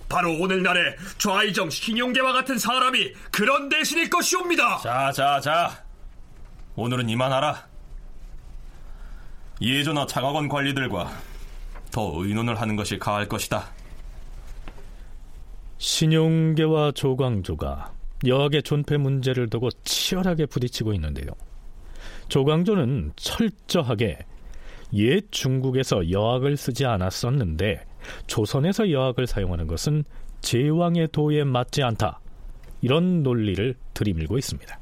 바로 0.08 0.32
오늘날의 0.40 0.96
좌이정 1.18 1.68
신용계와 1.68 2.32
같은 2.32 2.56
사람이 2.56 3.12
그런 3.30 3.68
대신일 3.68 4.08
것이옵니다. 4.08 4.78
자, 4.78 5.12
자, 5.12 5.38
자. 5.40 5.84
오늘은 6.76 7.10
이만하라. 7.10 7.66
예조나 9.60 10.06
장학원 10.06 10.48
관리들과 10.48 11.31
더 11.92 12.12
의논을 12.16 12.60
하는 12.60 12.74
것이 12.74 12.98
가할 12.98 13.28
것이다. 13.28 13.70
신용계와 15.78 16.92
조광조가 16.92 17.92
여학의 18.26 18.62
존폐 18.62 18.96
문제를 18.96 19.48
두고 19.48 19.68
치열하게 19.84 20.46
부딪히고 20.46 20.92
있는데요. 20.94 21.26
조광조는 22.28 23.12
철저하게 23.16 24.18
옛 24.94 25.24
중국에서 25.30 26.10
여학을 26.10 26.56
쓰지 26.56 26.86
않았었는데 26.86 27.84
조선에서 28.26 28.90
여학을 28.90 29.26
사용하는 29.26 29.66
것은 29.66 30.04
제왕의 30.40 31.08
도에 31.12 31.44
맞지 31.44 31.82
않다. 31.82 32.20
이런 32.80 33.22
논리를 33.22 33.74
들이밀고 33.94 34.38
있습니다. 34.38 34.81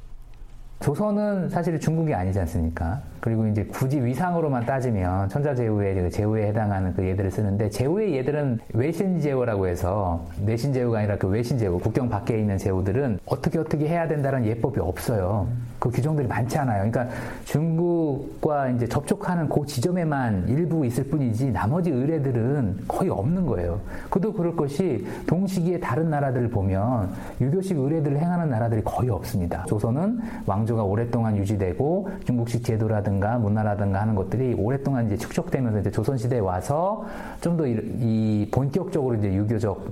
조선은 0.81 1.51
사실 1.51 1.79
중국이 1.79 2.15
아니지 2.15 2.41
않습니까? 2.41 3.03
그리고 3.21 3.47
이제 3.47 3.65
굳이 3.65 4.03
위상으로만 4.03 4.65
따지면 4.65 5.29
천자제후의 5.29 5.95
그 5.95 6.11
제후에 6.11 6.49
해당하는 6.49 6.95
그 6.95 7.07
예들을 7.07 7.31
쓰는데 7.31 7.69
제후의 7.69 8.15
예들은 8.17 8.61
외신제후라고 8.73 9.67
해서 9.67 10.27
내신제후가 10.41 11.01
아니라 11.01 11.19
그 11.19 11.29
외신제후 11.29 11.81
국경 11.81 12.09
밖에 12.09 12.39
있는 12.39 12.57
제후들은 12.57 13.19
어떻게 13.27 13.59
어떻게 13.59 13.89
해야 13.89 14.09
된다는 14.09 14.47
예법이 14.47 14.81
없어요. 14.81 15.49
그 15.81 15.91
규정들이 15.91 16.29
많지 16.29 16.59
않아요. 16.59 16.89
그러니까 16.91 17.09
중국과 17.45 18.69
이제 18.69 18.87
접촉하는 18.87 19.49
그 19.49 19.67
지점에만 19.67 20.49
일부 20.49 20.87
있을 20.87 21.05
뿐이지 21.05 21.51
나머지 21.53 21.91
의뢰들은 21.91 22.85
거의 22.87 23.11
없는 23.11 23.47
거예요. 23.47 23.81
그도 24.11 24.33
그럴 24.33 24.55
것이 24.55 25.07
동시기에 25.27 25.81
다른 25.81 26.11
나라들을 26.11 26.51
보면 26.51 27.11
유교식 27.41 27.79
의뢰들을 27.79 28.19
행하는 28.19 28.51
나라들이 28.51 28.83
거의 28.85 29.11
없습니다. 29.11 29.65
조선은 29.67 30.21
왕조가 30.47 30.85
오랫동안 30.85 31.37
유지되고 31.37 32.11
중국식 32.27 32.63
제도라든가 32.65 33.39
문화라든가 33.39 34.01
하는 34.03 34.15
것들이 34.15 34.55
오랫동안 34.59 35.07
이제 35.07 35.17
축적되면서 35.17 35.81
이제 35.81 35.91
조선시대에 35.91 36.39
와서 36.39 37.05
좀 37.41 37.57
더 37.57 37.67
이 37.67 38.47
본격적으로 38.53 39.17
이제 39.17 39.33
유교적 39.33 39.91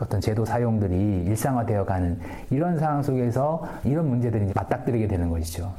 어떤 0.00 0.20
제도 0.20 0.44
사용들이 0.44 1.24
일상화되어 1.26 1.84
가는 1.84 2.18
이런 2.50 2.78
상황 2.78 3.02
속에서 3.02 3.64
이런 3.84 4.08
문제들이 4.08 4.52
맞닥뜨리게 4.54 5.08
되는 5.08 5.30
것이죠. 5.30 5.74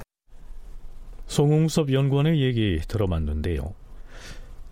송웅섭 1.27 1.91
연구원의 1.91 2.41
얘기 2.41 2.79
들어봤는데요. 2.87 3.73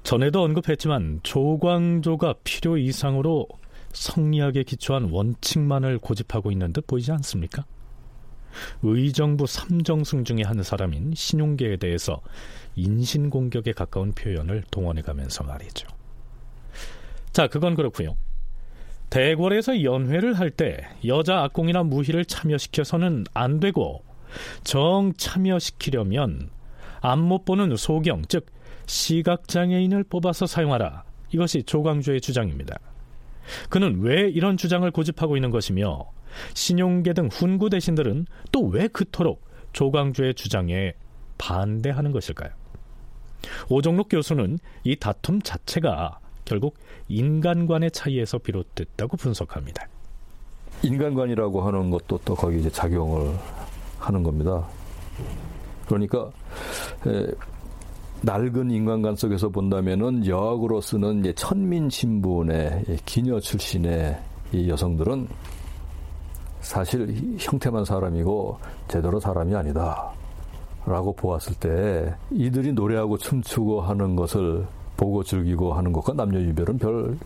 전에도 0.03 0.43
언급했지만 0.43 1.21
조광조가 1.23 2.35
필요 2.43 2.77
이상으로 2.77 3.47
성리학에 3.93 4.63
기초한 4.63 5.09
원칙만을 5.11 5.99
고집하고 5.99 6.51
있는 6.51 6.73
듯 6.73 6.85
보이지 6.87 7.11
않습니까? 7.11 7.65
의정부 8.81 9.47
삼정승 9.47 10.23
중의 10.25 10.43
한 10.45 10.61
사람인 10.61 11.13
신용계에 11.15 11.77
대해서 11.77 12.21
인신공격에 12.75 13.71
가까운 13.71 14.11
표현을 14.11 14.63
동원해 14.69 15.01
가면서 15.01 15.43
말이죠. 15.43 15.87
자, 17.31 17.47
그건 17.47 17.75
그렇고요. 17.75 18.15
대궐에서 19.13 19.83
연회를 19.83 20.33
할 20.39 20.49
때 20.49 20.87
여자 21.05 21.43
악공이나 21.43 21.83
무희를 21.83 22.25
참여시켜서는 22.25 23.25
안 23.35 23.59
되고 23.59 24.03
정 24.63 25.13
참여시키려면 25.15 26.49
안 26.99 27.19
못 27.19 27.45
보는 27.45 27.75
소경, 27.75 28.23
즉 28.27 28.47
시각장애인을 28.87 30.05
뽑아서 30.05 30.47
사용하라. 30.47 31.03
이것이 31.31 31.61
조광조의 31.61 32.21
주장입니다. 32.21 32.75
그는 33.69 33.99
왜 34.01 34.29
이런 34.29 34.57
주장을 34.57 34.89
고집하고 34.89 35.37
있는 35.37 35.51
것이며 35.51 36.05
신용계 36.55 37.13
등 37.13 37.27
훈구 37.31 37.69
대신들은 37.69 38.25
또 38.51 38.61
왜 38.61 38.87
그토록 38.87 39.45
조광조의 39.73 40.33
주장에 40.33 40.93
반대하는 41.37 42.11
것일까요? 42.11 42.49
오정록 43.69 44.09
교수는 44.09 44.57
이 44.83 44.95
다툼 44.95 45.39
자체가 45.41 46.19
결국 46.45 46.75
인간관의 47.07 47.91
차이에서 47.91 48.37
비롯됐다고 48.37 49.17
분석합니다. 49.17 49.87
인간관이라고 50.83 51.61
하는 51.61 51.89
것도 51.89 52.19
또 52.25 52.35
거기 52.35 52.59
이제 52.59 52.69
작용을 52.69 53.33
하는 53.99 54.23
겁니다. 54.23 54.67
그러니까 55.87 56.29
에, 57.07 57.27
낡은 58.21 58.71
인간관 58.71 59.15
속에서 59.15 59.49
본다면은 59.49 60.25
여학으로 60.25 60.81
쓰는 60.81 61.23
천민 61.35 61.89
신분의 61.89 62.85
기녀 63.05 63.39
출신의 63.39 64.17
이 64.53 64.69
여성들은 64.69 65.27
사실 66.61 67.35
형태만 67.37 67.83
사람이고 67.83 68.57
제대로 68.87 69.19
사람이 69.19 69.53
아니다. 69.53 70.11
라고 70.85 71.13
보았을 71.13 71.55
때 71.55 72.13
이들이 72.31 72.73
노래하고 72.73 73.17
춤추고 73.17 73.81
하는 73.81 74.15
것을 74.15 74.65
보고 74.97 75.23
즐기고 75.23 75.73
하는 75.73 75.91
것과 75.91 76.13
남녀 76.13 76.39
유별은 76.39 76.77
별 76.77 77.17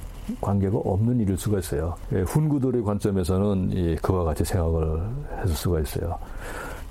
관계가 0.41 0.77
없는 0.77 1.19
일일 1.19 1.37
수가 1.37 1.59
있어요. 1.59 1.95
예, 2.13 2.21
훈구들의 2.21 2.83
관점에서는 2.83 3.95
그와 4.01 4.23
같이 4.23 4.43
생각을 4.43 5.01
했을 5.41 5.55
수가 5.55 5.79
있어요. 5.81 6.17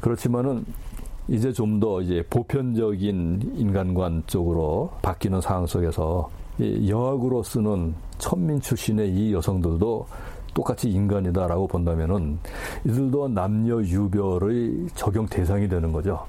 그렇지만은 0.01 0.65
이제 1.29 1.53
좀 1.53 1.81
더 1.81 2.01
이제 2.01 2.25
보편적인 2.31 3.55
인간관 3.57 4.23
쪽으로 4.27 4.91
바뀌는 5.03 5.41
상황 5.41 5.67
속에서 5.67 6.31
여학으로 6.61 7.43
쓰는 7.43 7.95
천민 8.19 8.61
출신의 8.61 9.11
이 9.13 9.33
여성들도 9.35 10.07
똑같이 10.55 10.89
인간이다라고 10.89 11.67
본다면은 11.67 12.39
이들도 12.87 13.29
남녀 13.29 13.83
유별의 13.83 14.87
적용 14.95 15.27
대상이 15.27 15.69
되는 15.69 15.93
거죠. 15.93 16.27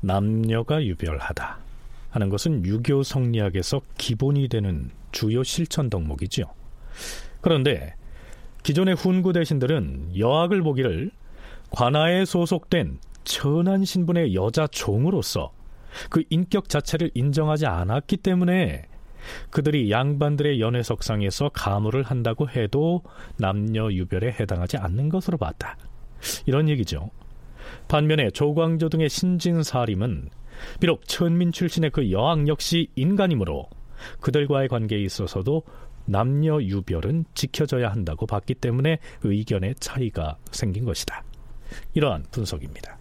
남녀가 0.00 0.84
유별하다 0.84 1.63
하는 2.14 2.28
것은 2.28 2.64
유교 2.64 3.02
성리학에서 3.02 3.80
기본이 3.98 4.46
되는 4.46 4.88
주요 5.10 5.42
실천 5.42 5.90
덕목이지요. 5.90 6.44
그런데 7.40 7.96
기존의 8.62 8.94
훈구 8.94 9.32
대신들은 9.32 10.16
여학을 10.16 10.62
보기를 10.62 11.10
관아에 11.70 12.24
소속된 12.24 13.00
천한 13.24 13.84
신분의 13.84 14.36
여자 14.36 14.68
종으로서 14.68 15.52
그 16.08 16.22
인격 16.30 16.68
자체를 16.68 17.10
인정하지 17.14 17.66
않았기 17.66 18.18
때문에 18.18 18.86
그들이 19.50 19.90
양반들의 19.90 20.60
연회석상에서 20.60 21.48
가물을 21.48 22.04
한다고 22.04 22.48
해도 22.48 23.02
남녀 23.38 23.90
유별에 23.90 24.36
해당하지 24.38 24.76
않는 24.76 25.08
것으로 25.08 25.36
봤다. 25.36 25.76
이런 26.46 26.68
얘기죠. 26.68 27.10
반면에 27.88 28.30
조광조 28.30 28.88
등의 28.88 29.08
신진사림은 29.08 30.30
비록 30.80 31.06
천민 31.06 31.52
출신의 31.52 31.90
그 31.90 32.10
여왕 32.10 32.48
역시 32.48 32.88
인간이므로 32.94 33.68
그들과의 34.20 34.68
관계에 34.68 35.00
있어서도 35.00 35.62
남녀 36.06 36.60
유별은 36.60 37.24
지켜져야 37.34 37.90
한다고 37.90 38.26
봤기 38.26 38.54
때문에 38.54 38.98
의견의 39.22 39.76
차이가 39.80 40.36
생긴 40.50 40.84
것이다. 40.84 41.24
이러한 41.94 42.24
분석입니다. 42.30 42.98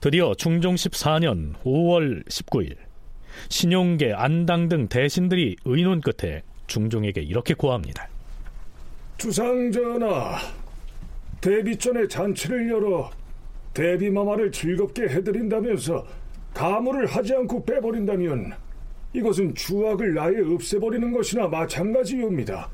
드디어 0.00 0.34
중종 0.34 0.74
14년 0.74 1.54
5월 1.62 2.26
19일 2.26 2.76
신용계, 3.48 4.12
안당 4.12 4.68
등 4.68 4.88
대신들이 4.88 5.56
의논 5.64 6.00
끝에 6.00 6.42
중종에게 6.66 7.20
이렇게 7.20 7.54
고합니다. 7.54 8.08
주상전하, 9.18 10.38
데뷔 11.40 11.76
전에 11.76 12.08
잔치를 12.08 12.70
열어 12.70 13.10
데뷔마마를 13.74 14.52
즐겁게 14.52 15.02
해드린다면서 15.02 16.06
가물을 16.54 17.06
하지 17.06 17.34
않고 17.34 17.64
빼버린다면 17.64 18.52
이것은 19.14 19.54
주악을 19.54 20.18
아예 20.18 20.40
없애버리는 20.40 21.12
것이나 21.12 21.48
마찬가지입니다. 21.48 22.68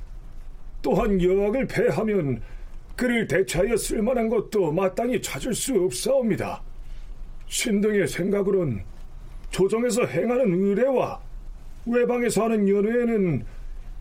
또한 0.83 1.21
여악을 1.21 1.67
패하면 1.67 2.41
그를 2.97 3.27
대체하여 3.27 3.77
쓸만한 3.77 4.29
것도 4.29 4.73
마땅히 4.73 5.21
찾을 5.21 5.55
수 5.55 5.75
없사옵니다. 5.85 6.63
신등의 7.47 8.09
생각으론 8.09 8.83
조정에서 9.51 10.05
행하는 10.05 10.53
의례와 10.53 11.21
외방에서 11.87 12.45
하는 12.45 12.69
연회에는 12.69 13.45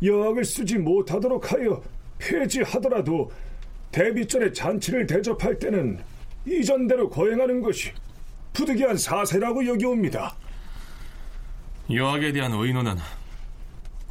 여학을 0.03 0.45
쓰지 0.45 0.77
못하도록 0.77 1.51
하여 1.51 1.81
폐지하더라도 2.19 3.31
전에 4.27 4.51
잔치를 4.51 5.07
대접할 5.07 5.57
때는 5.57 5.99
이전대로 6.45 7.09
거행하는 7.09 7.61
것이 7.61 7.91
부득이한 8.53 8.97
사세라고 8.97 9.65
여기옵니다. 9.65 10.35
여학에 11.93 12.31
대한 12.31 12.51
의논은 12.53 12.95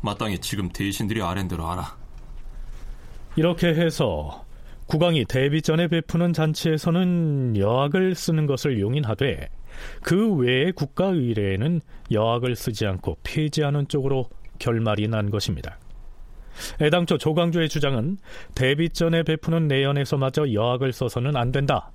마땅히 0.03 0.39
지금 0.39 0.69
대신들이 0.69 1.23
아랜대로 1.23 1.69
알아. 1.69 1.97
이렇게 3.37 3.69
해서 3.69 4.45
국왕이 4.87 5.27
데뷔 5.27 5.63
전에 5.63 5.89
베푸는 5.89 6.33
잔치에서는 6.33 7.57
여학을 7.57 8.15
쓰는 8.15 8.47
것을 8.47 8.81
용인하되 8.81 9.49
그 10.03 10.35
외의 10.35 10.73
국가 10.73 11.07
의례에는 11.07 11.81
여학을 12.13 12.57
쓰지 12.57 12.87
않고 12.87 13.19
폐지하는 13.23 13.89
쪽으로 13.89 14.29
결말이 14.59 15.09
난 15.09 15.31
것입니다. 15.31 15.79
애당초 16.81 17.19
조광조의 17.19 17.69
주장은 17.69 18.19
데뷔 18.55 18.89
전에 18.89 19.23
베푸는 19.23 19.69
내연에서마저 19.69 20.53
여학을 20.53 20.93
써서는 20.93 21.37
안 21.37 21.53
된다 21.53 21.91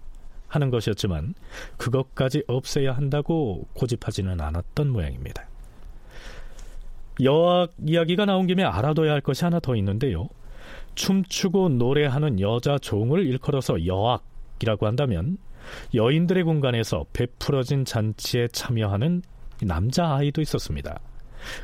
하는 0.47 0.69
것이었지만 0.69 1.33
그것까지 1.77 2.43
없애야 2.47 2.93
한다고 2.93 3.67
고집하지는 3.73 4.39
않았던 4.39 4.89
모양입니다. 4.89 5.47
여학 7.23 7.71
이야기가 7.85 8.25
나온 8.25 8.47
김에 8.47 8.63
알아둬야 8.63 9.11
할 9.11 9.21
것이 9.21 9.43
하나 9.43 9.59
더 9.59 9.75
있는데요. 9.75 10.27
춤추고 10.95 11.69
노래하는 11.69 12.39
여자 12.39 12.77
종을 12.77 13.25
일컬어서 13.25 13.85
여학이라고 13.85 14.87
한다면 14.87 15.37
여인들의 15.93 16.43
공간에서 16.43 17.05
베풀어진 17.13 17.85
잔치에 17.85 18.47
참여하는 18.49 19.21
남자 19.63 20.15
아이도 20.15 20.41
있었습니다. 20.41 20.99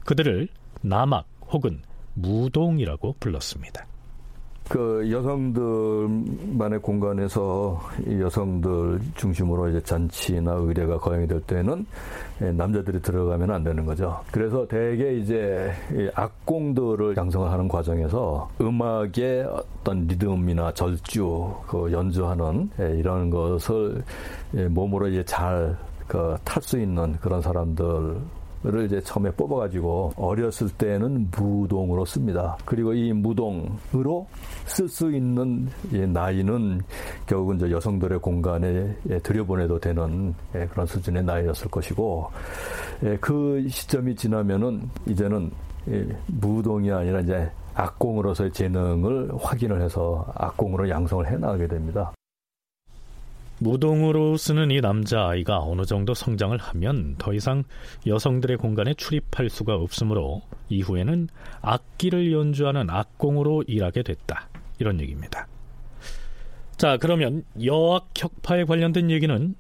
그들을 0.06 0.48
남악 0.82 1.28
혹은 1.52 1.82
무동이라고 2.14 3.16
불렀습니다. 3.20 3.86
그 4.70 5.10
여성들만의 5.10 6.82
공간에서 6.82 7.80
여성들 8.20 9.00
중심으로 9.16 9.70
이제 9.70 9.82
잔치나 9.82 10.54
의례가 10.56 10.98
거행이 10.98 11.26
될 11.26 11.40
때는 11.42 11.86
남자들이 12.40 13.02
들어가면 13.02 13.50
안 13.50 13.64
되는 13.64 13.86
거죠. 13.86 14.20
그래서 14.32 14.68
대개 14.68 15.14
이제 15.14 15.72
악공들을 16.14 17.16
양성하는 17.16 17.68
과정에서 17.68 18.50
음악의 18.60 19.46
어떤 19.46 20.06
리듬이나 20.06 20.74
절주, 20.74 21.54
그 21.66 21.92
연주하는 21.92 22.70
이런 22.78 23.30
것을 23.30 24.04
몸으로 24.52 25.08
이제 25.08 25.24
잘탈 25.24 26.38
수 26.62 26.78
있는 26.78 27.18
그런 27.22 27.42
사람들 27.42 28.18
를 28.64 28.86
이제 28.86 29.00
처음에 29.02 29.30
뽑아가지고 29.32 30.14
어렸을 30.16 30.68
때는 30.70 31.30
무동으로 31.32 32.06
씁니다. 32.06 32.58
그리고 32.66 32.92
이 32.92 33.14
무동으로 33.14 34.28
쓸 34.66 34.90
수 34.90 35.12
있는 35.12 35.70
나이는 35.92 36.82
결국은 37.28 37.60
저 37.60 37.70
여성들의 37.70 38.20
공간에 38.20 38.96
들여보내도 39.22 39.80
되는 39.80 40.34
그런 40.72 40.88
수준의 40.88 41.24
나이였을 41.24 41.70
것이고 41.70 42.32
그 43.22 43.64
시점이 43.70 44.16
지나면은 44.16 44.90
이제는 45.06 45.52
무동이 46.26 46.92
아니라 46.92 47.20
이제 47.20 47.50
악공으로서의 47.76 48.52
재능을 48.54 49.30
확인을 49.40 49.84
해서 49.84 50.26
악공으로 50.36 50.90
양성을 50.90 51.28
해 51.28 51.38
나가게 51.38 51.68
됩니다. 51.68 52.12
무동으로 53.60 54.38
쓰는 54.38 54.72
이 54.72 54.82
남자아이가 54.82 55.60
어느 55.60 55.84
정도 55.86 56.14
성장을 56.14 56.56
하면 56.58 57.16
더 57.18 57.34
이상 57.34 57.64
여성들의 58.06 58.58
공간에 58.58 58.94
출입할 58.94 59.50
수가 59.50 59.76
없으므로 59.76 60.44
이후에는 60.70 61.28
악기를 61.62 62.32
연주하는 62.32 62.90
악공으로 62.90 63.64
일하게 63.68 64.04
됐다. 64.04 64.50
이런 64.80 65.00
얘기입니다. 65.02 65.48
자, 66.78 66.98
그러면 66.98 67.44
여악 67.66 68.10
혁파에 68.16 68.66
관련된 68.66 69.10
얘기는 69.10 69.56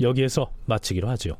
여기에서 0.00 0.50
마치기로 0.66 1.08
하죠. 1.10 1.36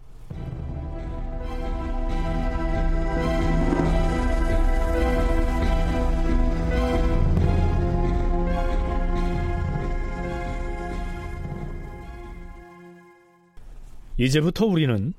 이제부터 14.16 14.66
우리는 14.66 15.12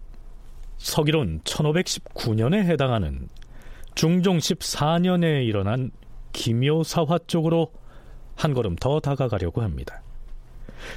서기론 0.77 1.41
1519년에 1.41 2.63
해당하는 2.65 3.27
중종 3.93 4.37
14년에 4.37 5.45
일어난 5.45 5.91
기묘사화 6.33 7.19
쪽으로 7.27 7.71
한 8.35 8.53
걸음 8.53 8.75
더 8.75 8.99
다가가려고 8.99 9.61
합니다. 9.61 10.01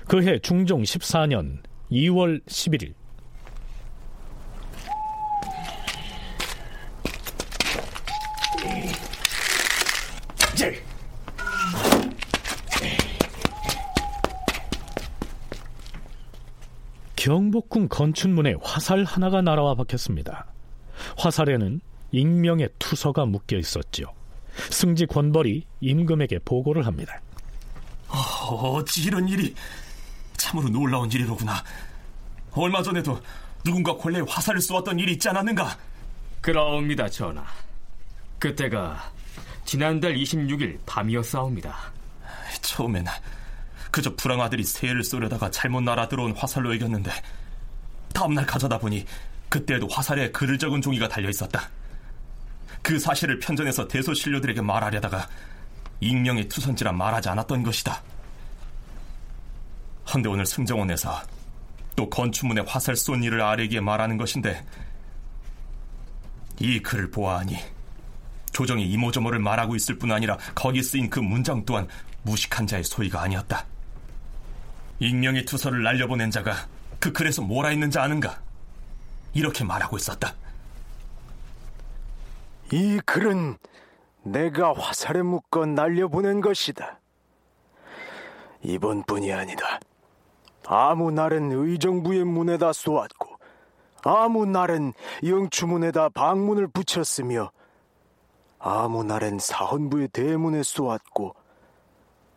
그해 0.06 0.38
중종 0.40 0.82
14년 0.82 1.58
2월 1.90 2.44
11일 2.46 2.94
경복궁 17.18 17.88
건춘문에 17.88 18.54
화살 18.62 19.02
하나가 19.02 19.42
날아와 19.42 19.74
박혔습니다. 19.74 20.46
화살에는 21.16 21.80
익명의 22.12 22.68
투서가 22.78 23.26
묶여 23.26 23.56
있었지요. 23.58 24.06
승지 24.70 25.04
권벌이 25.04 25.66
임금에게 25.80 26.38
보고를 26.44 26.86
합니다. 26.86 27.20
어찌 28.08 29.02
이런 29.02 29.28
일이 29.28 29.52
참으로 30.36 30.68
놀라운 30.68 31.10
일이로구나. 31.10 31.62
얼마 32.52 32.82
전에도 32.82 33.20
누군가 33.64 33.96
권례에 33.96 34.22
화살을 34.26 34.60
쏘았던 34.60 35.00
일이 35.00 35.12
있지 35.14 35.28
않았는가? 35.28 35.76
그러옵니다, 36.40 37.08
전하. 37.08 37.44
그때가 38.38 39.10
지난달 39.64 40.14
26일 40.14 40.78
밤이었사옵니다. 40.86 41.76
처음엔 42.62 43.06
그저 43.98 44.14
불황아들이 44.14 44.62
새를 44.62 45.02
쏘려다가 45.02 45.50
잘못 45.50 45.80
날아 45.80 46.06
들어온 46.06 46.30
화살로 46.30 46.72
이겼는데 46.72 47.10
다음날 48.14 48.46
가져다 48.46 48.78
보니 48.78 49.04
그때에도 49.48 49.88
화살에 49.88 50.30
글을 50.30 50.56
적은 50.56 50.80
종이가 50.80 51.08
달려 51.08 51.28
있었다. 51.28 51.68
그 52.80 53.00
사실을 53.00 53.40
편전해서 53.40 53.88
대소신료들에게 53.88 54.60
말하려다가 54.60 55.28
익명의 55.98 56.48
투선지라 56.48 56.92
말하지 56.92 57.28
않았던 57.30 57.64
것이다. 57.64 58.00
헌데 60.14 60.28
오늘 60.28 60.46
승정원에서 60.46 61.20
또 61.96 62.08
건추문에 62.08 62.62
화살 62.68 62.94
쏜 62.94 63.24
일을 63.24 63.42
아래기에 63.42 63.80
말하는 63.80 64.16
것인데 64.16 64.64
이 66.60 66.78
글을 66.78 67.10
보아하니 67.10 67.56
조정이 68.52 68.88
이모저모를 68.90 69.40
말하고 69.40 69.74
있을 69.74 69.98
뿐 69.98 70.12
아니라 70.12 70.38
거기 70.54 70.84
쓰인 70.84 71.10
그 71.10 71.18
문장 71.18 71.64
또한 71.64 71.88
무식한 72.22 72.64
자의 72.64 72.84
소리가 72.84 73.22
아니었다. 73.22 73.66
익명의 75.00 75.44
투서를 75.44 75.82
날려보낸 75.82 76.30
자가 76.30 76.54
그 76.98 77.12
글에서 77.12 77.42
뭐라 77.42 77.68
했는지 77.68 77.98
아는가? 77.98 78.40
이렇게 79.32 79.64
말하고 79.64 79.96
있었다. 79.96 80.34
이 82.72 83.00
글은 83.06 83.56
내가 84.24 84.74
화살에 84.74 85.22
묶어 85.22 85.66
날려보낸 85.66 86.40
것이다. 86.40 87.00
이번뿐이 88.62 89.32
아니다. 89.32 89.80
아무 90.66 91.10
날은 91.10 91.52
의정부의 91.52 92.24
문에다 92.24 92.72
쏘았고 92.72 93.38
아무 94.04 94.44
날은 94.44 94.92
영추문에다 95.24 96.10
방문을 96.10 96.68
붙였으며 96.68 97.50
아무 98.58 99.04
날은 99.04 99.38
사헌부의 99.38 100.08
대문에 100.08 100.62
쏘았고 100.62 101.34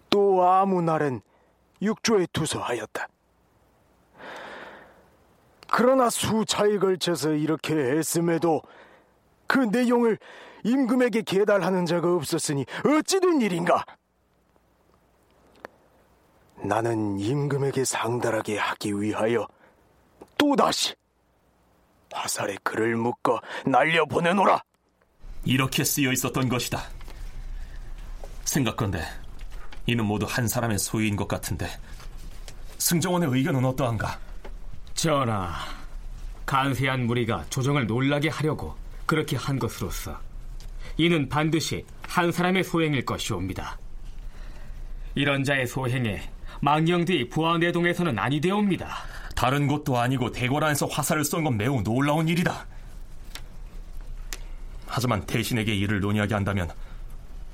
또 0.09 0.47
아무 0.47 0.81
날은 0.81 1.21
육조에 1.81 2.27
투서하였다. 2.33 3.07
그러나 5.69 6.09
수차에 6.09 6.77
걸쳐서 6.77 7.31
이렇게 7.33 7.73
했음에도 7.73 8.61
그 9.47 9.59
내용을 9.59 10.17
임금에게 10.63 11.21
계달하는 11.21 11.85
자가 11.85 12.13
없었으니 12.13 12.65
어찌 12.85 13.19
된 13.19 13.41
일인가? 13.41 13.85
나는 16.63 17.19
임금에게 17.19 17.85
상달하게 17.85 18.57
하기 18.57 19.01
위하여 19.01 19.47
또다시 20.37 20.93
화살에 22.13 22.57
글을 22.63 22.95
묶어 22.97 23.39
날려보내노라. 23.65 24.61
이렇게 25.45 25.83
쓰여 25.83 26.11
있었던 26.11 26.49
것이다. 26.49 26.83
생각건데 28.45 29.01
이는 29.85 30.05
모두 30.05 30.25
한 30.29 30.47
사람의 30.47 30.79
소유인 30.79 31.15
것 31.15 31.27
같은데 31.27 31.67
승정원의 32.77 33.29
의견은 33.31 33.63
어떠한가? 33.65 34.19
전하, 34.93 35.53
간세한 36.45 37.05
무리가 37.07 37.45
조정을 37.49 37.87
놀라게 37.87 38.29
하려고 38.29 38.75
그렇게 39.05 39.35
한 39.35 39.57
것으로서 39.59 40.19
이는 40.97 41.27
반드시 41.29 41.85
한 42.07 42.31
사람의 42.31 42.63
소행일 42.63 43.05
것이옵니다. 43.05 43.77
이런 45.15 45.43
자의 45.43 45.65
소행에 45.67 46.21
망령들이 46.61 47.29
부하내동에서는 47.29 48.17
아니되옵니다. 48.19 48.95
다른 49.35 49.67
곳도 49.67 49.97
아니고 49.97 50.31
대궐 50.31 50.63
안에서 50.63 50.85
화살을 50.85 51.23
쏜 51.23 51.43
건 51.43 51.57
매우 51.57 51.81
놀라운 51.81 52.27
일이다. 52.27 52.65
하지만 54.87 55.25
대신에게 55.25 55.73
이를 55.73 55.99
논의하게 56.01 56.33
한다면 56.33 56.69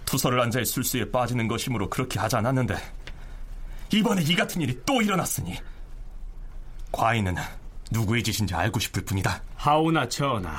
투서를 0.08 0.42
한 0.42 0.50
자의 0.50 0.66
술수에 0.66 1.12
빠지는 1.12 1.48
것이므로 1.48 1.90
그렇게 1.90 2.20
하지 2.20 2.38
않았는데 2.38 2.76
이번에 3.94 4.24
이 4.24 4.36
같은 4.36 4.62
일이 4.62 4.80
또 4.86 5.02
일어났으니 5.02 5.56
과인은 6.92 7.36
누구의 7.92 8.24
짓인지 8.24 8.56
알고 8.56 8.80
싶을 8.80 9.04
뿐이다. 9.04 9.42
하오나 9.56 10.08
전하, 10.08 10.58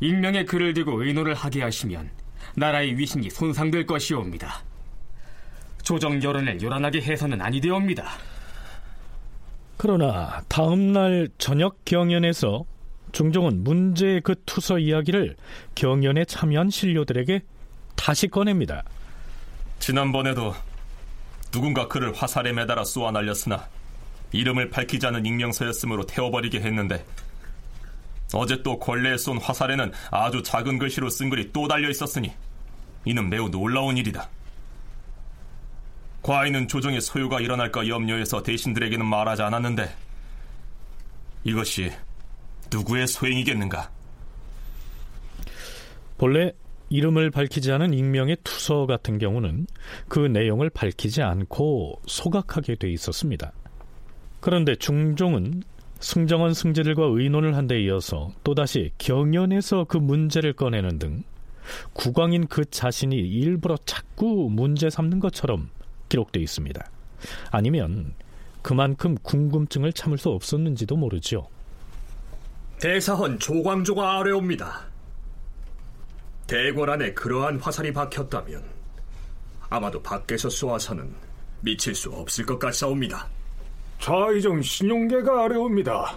익명의 0.00 0.46
글을 0.46 0.74
들고 0.74 1.02
의논을 1.02 1.34
하게 1.34 1.62
하시면 1.62 2.10
나라의 2.54 2.96
위신이 2.96 3.30
손상될 3.30 3.86
것이옵니다. 3.86 4.62
조정 5.82 6.22
여론을 6.22 6.60
요란하게 6.62 7.02
해서는 7.02 7.40
아니되옵니다. 7.40 8.06
그러나 9.78 10.42
다음 10.48 10.92
날 10.92 11.28
저녁 11.38 11.84
경연에서 11.84 12.64
중종은 13.12 13.62
문제의 13.62 14.20
그 14.22 14.34
투서 14.44 14.78
이야기를 14.78 15.36
경연에 15.74 16.24
참여한 16.24 16.70
신료들에게 16.70 17.42
다시 18.06 18.28
꺼냅니다. 18.28 18.84
지난번에도 19.80 20.54
누군가 21.50 21.88
그를 21.88 22.14
화살에 22.14 22.52
매달아 22.52 22.84
쏘아 22.84 23.10
날렸으나 23.10 23.68
이름을 24.30 24.70
밝히지 24.70 25.04
않은 25.08 25.26
익명서였으므로 25.26 26.06
태워버리게 26.06 26.60
했는데 26.60 27.04
어제 28.32 28.62
또 28.62 28.78
권례에 28.78 29.16
쏜 29.16 29.38
화살에는 29.38 29.90
아주 30.12 30.40
작은 30.40 30.78
글씨로 30.78 31.10
쓴 31.10 31.30
글이 31.30 31.50
또 31.52 31.66
달려 31.66 31.90
있었으니 31.90 32.32
이는 33.04 33.28
매우 33.28 33.50
놀라운 33.50 33.96
일이다. 33.96 34.30
과인은 36.22 36.68
조정의 36.68 37.00
소유가 37.00 37.40
일어날까 37.40 37.88
염려해서 37.88 38.44
대신들에게는 38.44 39.04
말하지 39.04 39.42
않았는데 39.42 39.92
이것이 41.42 41.90
누구의 42.70 43.08
소행이겠는가? 43.08 43.90
본래 46.18 46.52
이름을 46.88 47.30
밝히지 47.30 47.72
않은 47.72 47.94
익명의 47.94 48.38
투서 48.44 48.86
같은 48.86 49.18
경우는 49.18 49.66
그 50.08 50.20
내용을 50.20 50.70
밝히지 50.70 51.22
않고 51.22 52.00
소각하게 52.06 52.76
돼 52.76 52.90
있었습니다. 52.90 53.52
그런데 54.40 54.74
중종은 54.76 55.62
승정원 55.98 56.54
승제들과 56.54 57.06
의논을 57.06 57.56
한 57.56 57.66
데 57.66 57.80
이어서 57.82 58.30
또다시 58.44 58.92
경연에서 58.98 59.84
그 59.88 59.96
문제를 59.96 60.52
꺼내는 60.52 60.98
등 60.98 61.22
국왕인 61.94 62.46
그 62.46 62.64
자신이 62.64 63.16
일부러 63.16 63.76
자꾸 63.86 64.48
문제 64.50 64.88
삼는 64.88 65.18
것처럼 65.18 65.70
기록되어 66.08 66.42
있습니다. 66.42 66.88
아니면 67.50 68.14
그만큼 68.62 69.16
궁금증을 69.22 69.92
참을 69.92 70.18
수 70.18 70.28
없었는지도 70.28 70.96
모르죠. 70.96 71.48
대사헌 72.80 73.38
조광조가 73.40 74.18
아뢰옵니다. 74.18 74.82
대궐 76.46 76.88
안에 76.90 77.12
그러한 77.12 77.58
화살이 77.58 77.92
박혔다면 77.92 78.62
아마도 79.68 80.00
밖에서 80.00 80.48
쏘아서는 80.48 81.12
미칠 81.60 81.94
수 81.94 82.10
없을 82.10 82.46
것 82.46 82.58
같사옵니다. 82.58 83.28
좌의정 83.98 84.62
신용계가 84.62 85.44
아뢰옵니다. 85.44 86.16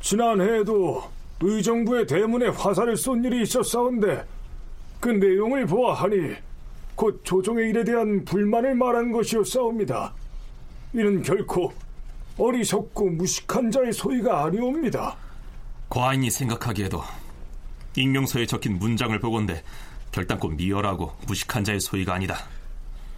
지난해에도 0.00 1.02
의정부의 1.40 2.06
대문에 2.06 2.48
화살을 2.48 2.96
쏜 2.96 3.24
일이 3.24 3.42
있었사온데 3.42 4.24
그 5.00 5.08
내용을 5.08 5.66
보아하니 5.66 6.36
곧 6.94 7.20
조정의 7.24 7.70
일에 7.70 7.84
대한 7.84 8.24
불만을 8.24 8.74
말한 8.74 9.10
것이었사옵니다. 9.12 10.14
이는 10.94 11.22
결코 11.22 11.72
어리석고 12.38 13.10
무식한 13.10 13.70
자의 13.70 13.92
소리가 13.92 14.44
아니옵니다. 14.44 15.16
과인이 15.88 16.30
생각하기에도 16.30 17.02
익명서에 17.96 18.46
적힌 18.46 18.78
문장을 18.78 19.18
보건대 19.18 19.62
결단코 20.12 20.48
미열하고 20.48 21.16
무식한 21.26 21.64
자의 21.64 21.80
소리가 21.80 22.14
아니다. 22.14 22.46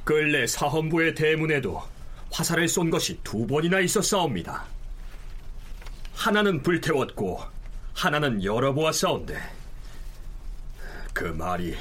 근래 0.04 0.46
사헌부의 0.46 1.14
대문에도 1.14 1.82
화살을 2.30 2.68
쏜 2.68 2.90
것이 2.90 3.18
두 3.22 3.46
번이나 3.46 3.80
있었사옵니다. 3.80 4.64
하나는 6.14 6.62
불태웠고 6.62 7.40
하나는 7.94 8.42
열어보았사온데 8.42 9.38
그 11.12 11.24
말이 11.24 11.76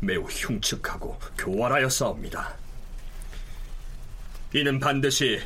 매우 0.00 0.22
흉측하고 0.24 1.18
교활하였사옵니다. 1.38 2.54
이는 4.54 4.78
반드시 4.78 5.40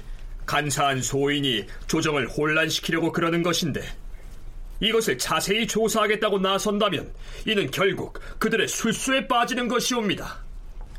간사한 0.44 1.02
소인이 1.02 1.66
조정을 1.86 2.28
혼란시키려고 2.28 3.12
그러는 3.12 3.42
것인데 3.42 3.82
이것을 4.80 5.18
자세히 5.18 5.66
조사하겠다고 5.66 6.38
나선다면 6.38 7.12
이는 7.46 7.70
결국 7.70 8.20
그들의 8.38 8.68
술수에 8.68 9.26
빠지는 9.26 9.68
것이옵니다. 9.68 10.38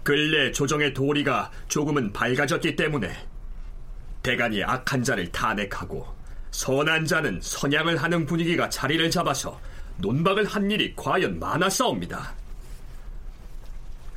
근래 0.04 0.52
조정의 0.52 0.94
도리가 0.94 1.52
조금은 1.68 2.12
밝아졌기 2.12 2.76
때문에 2.76 3.16
대간이 4.24 4.64
악한 4.64 5.04
자를 5.04 5.32
탄핵하고 5.32 6.06
선한 6.52 7.06
자는 7.06 7.40
선양을 7.42 7.98
하는 7.98 8.26
분위기가 8.26 8.70
자리를 8.70 9.10
잡아서 9.12 9.60
논박을 9.98 10.46
한 10.46 10.70
일이 10.72 10.94
과연 10.96 11.40
많았사옵니다. 11.40 12.34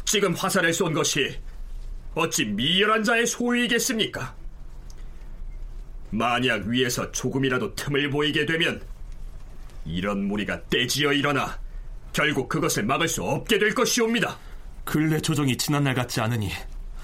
지금 0.04 0.34
화살을 0.34 0.72
쏜 0.72 0.92
것이 0.92 1.38
어찌 2.14 2.44
미열한 2.44 3.04
자의 3.04 3.26
소유이겠습니까? 3.26 4.34
만약 6.10 6.66
위에서 6.66 7.10
조금이라도 7.10 7.74
틈을 7.74 8.10
보이게 8.10 8.44
되면 8.44 8.82
이런 9.84 10.24
무리가 10.24 10.62
떼지어 10.68 11.12
일어나 11.12 11.58
결국 12.12 12.48
그것을 12.48 12.84
막을 12.84 13.08
수 13.08 13.22
없게 13.22 13.58
될 13.58 13.74
것이옵니다. 13.74 14.38
근래 14.84 15.20
조정이 15.20 15.56
지난날 15.56 15.94
같지 15.94 16.20
않으니 16.20 16.50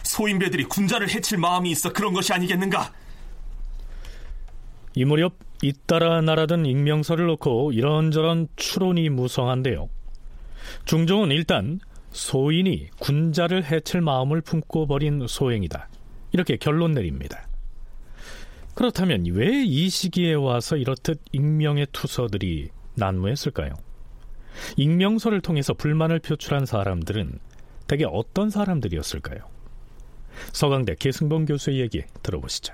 소인배들이 0.03 0.65
군자를 0.65 1.11
해칠 1.11 1.39
마음이 1.39 1.71
있어 1.71 1.93
그런 1.93 2.13
것이 2.13 2.33
아니겠는가? 2.33 2.93
이 4.95 5.05
무렵 5.05 5.35
잇따라 5.63 6.21
날아든 6.21 6.67
익명서를 6.67 7.27
놓고 7.27 7.73
이런저런 7.73 8.49
추론이 8.57 9.09
무성한데요. 9.11 9.89
중종은 10.85 11.31
일단 11.31 11.81
소인이 12.11 12.89
군자를 12.99 13.65
해칠 13.65 14.01
마음을 14.01 14.41
품고 14.41 14.87
버린 14.87 15.27
소행이다. 15.27 15.89
이렇게 16.33 16.57
결론 16.57 16.93
내립니다. 16.93 17.48
그렇다면 18.79 19.27
왜 19.33 19.65
이 19.65 19.89
시기에 19.89 20.35
와서 20.35 20.77
이렇듯 20.77 21.21
익명의 21.33 21.89
투서들이 21.91 22.69
난무했을까요? 22.95 23.75
익명서를 24.77 25.41
통해서 25.41 25.75
불만을 25.75 26.21
표출한 26.21 26.65
사람들은 26.65 27.41
대개 27.89 28.05
어떤 28.09 28.51
사람들이었을까요? 28.51 29.41
서강대 30.53 30.95
계승범 30.97 31.47
교수의 31.47 31.81
얘기 31.81 32.05
들어보시죠. 32.23 32.73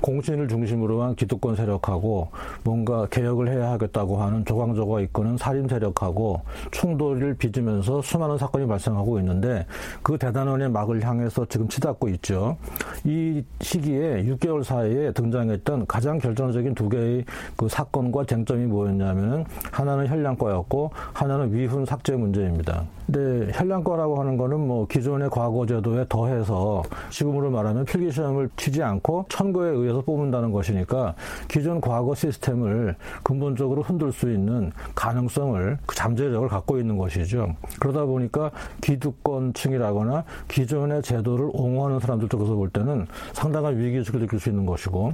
공신을 0.00 0.48
중심으로 0.48 1.02
한 1.02 1.14
기득권 1.14 1.56
세력하고 1.56 2.28
뭔가 2.62 3.06
개혁을 3.06 3.48
해야 3.48 3.70
하겠다고 3.72 4.16
하는 4.18 4.44
조광조가 4.44 5.00
이끄는 5.00 5.36
살인 5.36 5.66
세력하고 5.66 6.42
충돌을 6.70 7.34
빚으면서 7.34 8.00
수많은 8.02 8.38
사건이 8.38 8.66
발생하고 8.66 9.18
있는데 9.20 9.66
그 10.02 10.16
대단원의 10.16 10.70
막을 10.70 11.02
향해서 11.04 11.46
지금 11.46 11.68
치닫고 11.68 12.08
있죠. 12.10 12.56
이 13.04 13.42
시기에 13.60 14.24
6개월 14.24 14.62
사이에 14.62 15.12
등장했던 15.12 15.86
가장 15.86 16.18
결정적인 16.18 16.74
두 16.74 16.88
개의 16.88 17.24
그 17.56 17.68
사건과 17.68 18.24
쟁점이 18.24 18.66
뭐였냐면은 18.66 19.44
하나는 19.72 20.06
혈량과였고 20.06 20.90
하나는 21.12 21.52
위훈 21.52 21.84
삭제 21.84 22.14
문제입니다. 22.14 22.84
근데 23.06 23.50
혈량과라고 23.54 24.20
하는 24.20 24.36
거는 24.36 24.60
뭐 24.60 24.86
기존의 24.86 25.30
과거 25.30 25.64
제도에 25.64 26.04
더해서 26.08 26.82
지금으로 27.10 27.50
말하면 27.50 27.84
필기 27.86 28.12
시험을 28.12 28.50
치지 28.56 28.82
않고 28.82 29.26
천거에 29.30 29.70
의해 29.70 29.87
의해서 29.88 30.02
뽑는다는 30.02 30.52
것이니까 30.52 31.14
기존 31.48 31.80
과거 31.80 32.14
시스템을 32.14 32.96
근본적으로 33.22 33.82
흔들 33.82 34.12
수 34.12 34.30
있는 34.30 34.72
가능성을 34.94 35.78
그 35.86 35.96
잠재력을 35.96 36.46
갖고 36.48 36.78
있는 36.78 36.98
것이죠. 36.98 37.54
그러다 37.80 38.04
보니까 38.04 38.50
기득권층이라거나 38.82 40.24
기존의 40.48 41.02
제도를 41.02 41.50
옹호하는 41.52 42.00
사람들 42.00 42.28
쪽에서 42.28 42.54
볼 42.54 42.68
때는 42.68 43.06
상당한 43.32 43.78
위기의식을 43.78 44.20
느낄 44.20 44.38
수 44.38 44.48
있는 44.48 44.66
것이고 44.66 45.12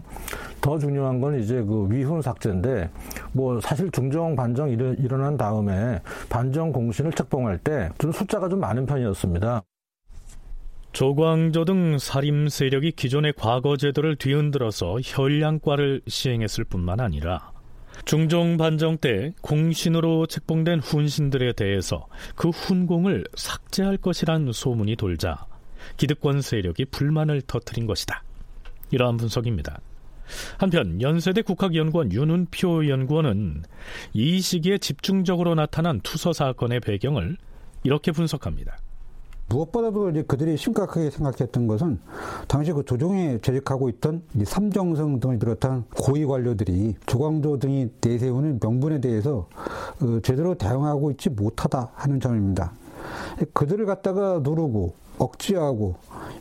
더 0.60 0.78
중요한 0.78 1.20
건 1.20 1.38
이제 1.40 1.62
그 1.62 1.87
위훈 1.90 2.20
삭제인데 2.20 2.90
뭐 3.32 3.60
사실 3.60 3.90
중정 3.90 4.34
반정 4.34 4.70
일어난 4.70 5.37
다음에 5.37 6.00
반정 6.28 6.72
공신을 6.72 7.12
책봉할 7.12 7.58
때좀 7.58 8.12
숫자가 8.12 8.48
좀 8.48 8.60
많은 8.60 8.87
편이었습니다. 8.87 9.62
조광조 10.94 11.64
등 11.64 11.98
살림 11.98 12.48
세력이 12.48 12.92
기존의 12.92 13.35
과거 13.37 13.76
제도를 13.76 14.14
뒤흔들어서 14.14 14.98
혈량과를 15.02 16.02
시행했을 16.07 16.62
뿐만 16.62 17.00
아니라 17.00 17.50
중종 18.04 18.57
반정 18.57 18.98
때 18.98 19.33
공신으로 19.40 20.26
책봉된 20.26 20.78
훈신들에 20.78 21.54
대해서 21.54 22.07
그 22.37 22.50
훈공을 22.50 23.24
삭제할 23.35 23.96
것이란 23.96 24.52
소문이 24.52 24.94
돌자 24.94 25.46
기득권 25.96 26.42
세력이 26.42 26.85
불만을 26.87 27.42
터뜨린 27.42 27.87
것이다. 27.87 28.22
이러한 28.92 29.16
분석입니다. 29.16 29.80
한편 30.59 31.02
연세대 31.02 31.42
국학연구원 31.42 32.12
윤은표 32.12 32.88
연구원은 32.88 33.64
이 34.12 34.40
시기에 34.40 34.78
집중적으로 34.78 35.57
나타난 35.57 36.00
투서 36.02 36.33
사건의 36.33 36.78
배경을 36.78 37.37
이렇게 37.83 38.12
분석합니다. 38.12 38.78
무엇보다도 39.48 40.11
이제 40.11 40.22
그들이 40.22 40.57
심각하게 40.57 41.11
생각했던 41.11 41.66
것은 41.66 41.98
당시 42.48 42.72
그 42.72 42.85
조정에 42.85 43.38
재직하고 43.40 43.88
있던 43.90 44.22
삼정성 44.44 45.20
등을 45.20 45.38
비롯한 45.38 45.85
고위 45.96 46.24
관료들이 46.24 46.96
조광조 47.07 47.59
등이 47.59 47.90
내세우는 48.04 48.61
명분에 48.62 49.00
대해서 49.00 49.48
어, 50.00 50.20
제대로 50.22 50.54
대응하고 50.54 51.11
있지 51.12 51.30
못하다 51.30 51.90
하는 51.94 52.20
점입니다. 52.20 52.72
그들을 53.52 53.85
갖다가 53.87 54.40
누르고 54.42 54.94
억지하고 55.18 55.94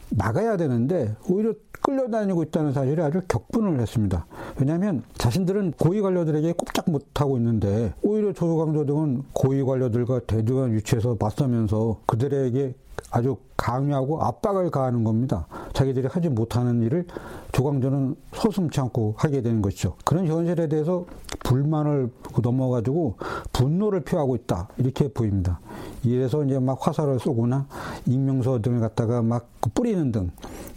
막아야 0.09 0.57
되는데 0.57 1.15
오히려 1.29 1.53
끌려다니고 1.81 2.43
있다는 2.43 2.71
사실에 2.71 3.03
아주 3.03 3.21
격분을 3.27 3.79
했습니다. 3.79 4.25
왜냐하면 4.57 5.03
자신들은 5.17 5.73
고위 5.73 6.01
관료들에게 6.01 6.53
꼼짝 6.53 6.89
못하고 6.89 7.37
있는데 7.37 7.93
오히려 8.01 8.31
조광조 8.31 8.85
등은 8.85 9.23
고위 9.33 9.63
관료들과 9.63 10.21
대등한 10.21 10.73
위치에서 10.73 11.17
맞서면서 11.19 11.99
그들에게 12.05 12.73
아주 13.12 13.38
강요하고 13.58 14.23
압박을 14.23 14.71
가하는 14.71 15.03
겁니다. 15.03 15.47
자기들이 15.73 16.08
하지 16.08 16.29
못하는 16.29 16.82
일을 16.82 17.06
조광조는 17.51 18.15
서슴치 18.34 18.79
않고 18.82 19.15
하게 19.17 19.41
되는 19.41 19.62
것이죠. 19.62 19.95
그런 20.03 20.25
현실에 20.27 20.67
대해서 20.67 21.06
불만을 21.43 22.10
넘어가지고 22.41 23.17
분노를 23.51 24.01
표하고 24.01 24.36
있다. 24.36 24.69
이렇게 24.77 25.08
보입니다. 25.08 25.60
이래서 26.03 26.43
이제 26.43 26.60
막 26.60 26.86
화살을 26.86 27.19
쏘거나 27.19 27.67
익명서 28.08 28.62
등을 28.62 28.79
갖다가 28.79 29.21
막 29.21 29.49
뿌리는 29.73 30.12
등 30.12 30.32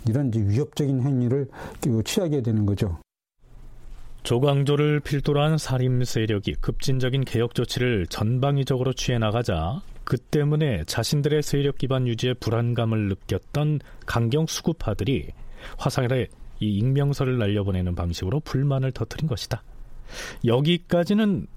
이런 0.08 0.30
위협적인 0.34 1.02
행위를 1.02 1.48
취하게 2.04 2.42
되는 2.42 2.66
거죠. 2.66 2.98
조광조를 4.22 5.00
필두로 5.00 5.40
한 5.40 5.56
살림 5.56 6.02
세력이 6.02 6.56
급진적인 6.60 7.24
개혁 7.24 7.54
조치를 7.54 8.08
전방위적으로 8.08 8.92
취해 8.92 9.18
나가자 9.18 9.82
그 10.06 10.16
때문에 10.18 10.84
자신들의 10.84 11.42
세력 11.42 11.78
기반 11.78 12.06
유지에 12.06 12.34
불안감을 12.34 13.08
느꼈던 13.08 13.80
강경 14.06 14.46
수구파들이 14.46 15.32
화상에 15.78 16.06
이 16.60 16.78
익명서를 16.78 17.38
날려보내는 17.38 17.96
방식으로 17.96 18.38
불만을 18.40 18.92
터뜨린 18.92 19.26
것이다. 19.26 19.64
여기까지는 20.44 21.48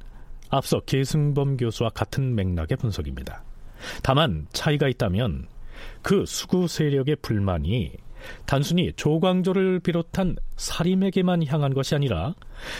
앞서 0.49 0.79
계승범 0.79 1.57
교수와 1.57 1.89
같은 1.89 2.33
맥락의 2.33 2.77
분석입니다. 2.77 3.43
다만 4.01 4.47
차이가 4.51 4.87
있다면 4.87 5.47
그 6.01 6.25
수구 6.25 6.67
세력의 6.67 7.17
불만이 7.21 7.91
단순히 8.47 8.91
조광조를 8.95 9.79
비롯한 9.81 10.37
사림에게만 10.57 11.45
향한 11.45 11.75
것이 11.75 11.93
아니라 11.93 12.33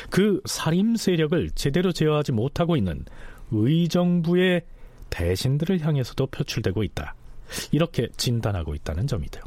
그 0.09 0.41
사림 0.45 0.95
세력을 0.95 1.51
제대로 1.51 1.91
제어하지 1.91 2.31
못하고 2.31 2.75
있는 2.75 3.05
의정부의 3.51 4.63
대신들을 5.09 5.81
향해서도 5.81 6.27
표출되고 6.27 6.83
있다. 6.83 7.15
이렇게 7.71 8.07
진단하고 8.17 8.75
있다는 8.75 9.07
점이죠. 9.07 9.41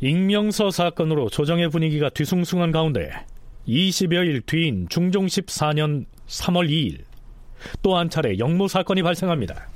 익명서 0.00 0.70
사건으로 0.70 1.28
조정의 1.28 1.70
분위기가 1.70 2.08
뒤숭숭한 2.08 2.70
가운데 2.70 3.10
20여일 3.66 4.46
뒤인 4.46 4.86
중종 4.88 5.26
14년 5.26 6.06
3월 6.26 6.68
2일 6.68 7.02
또 7.82 7.96
한 7.96 8.08
차례 8.08 8.38
영모 8.38 8.68
사건이 8.68 9.02
발생합니다. 9.02 9.68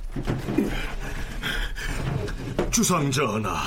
주상전하, 2.73 3.61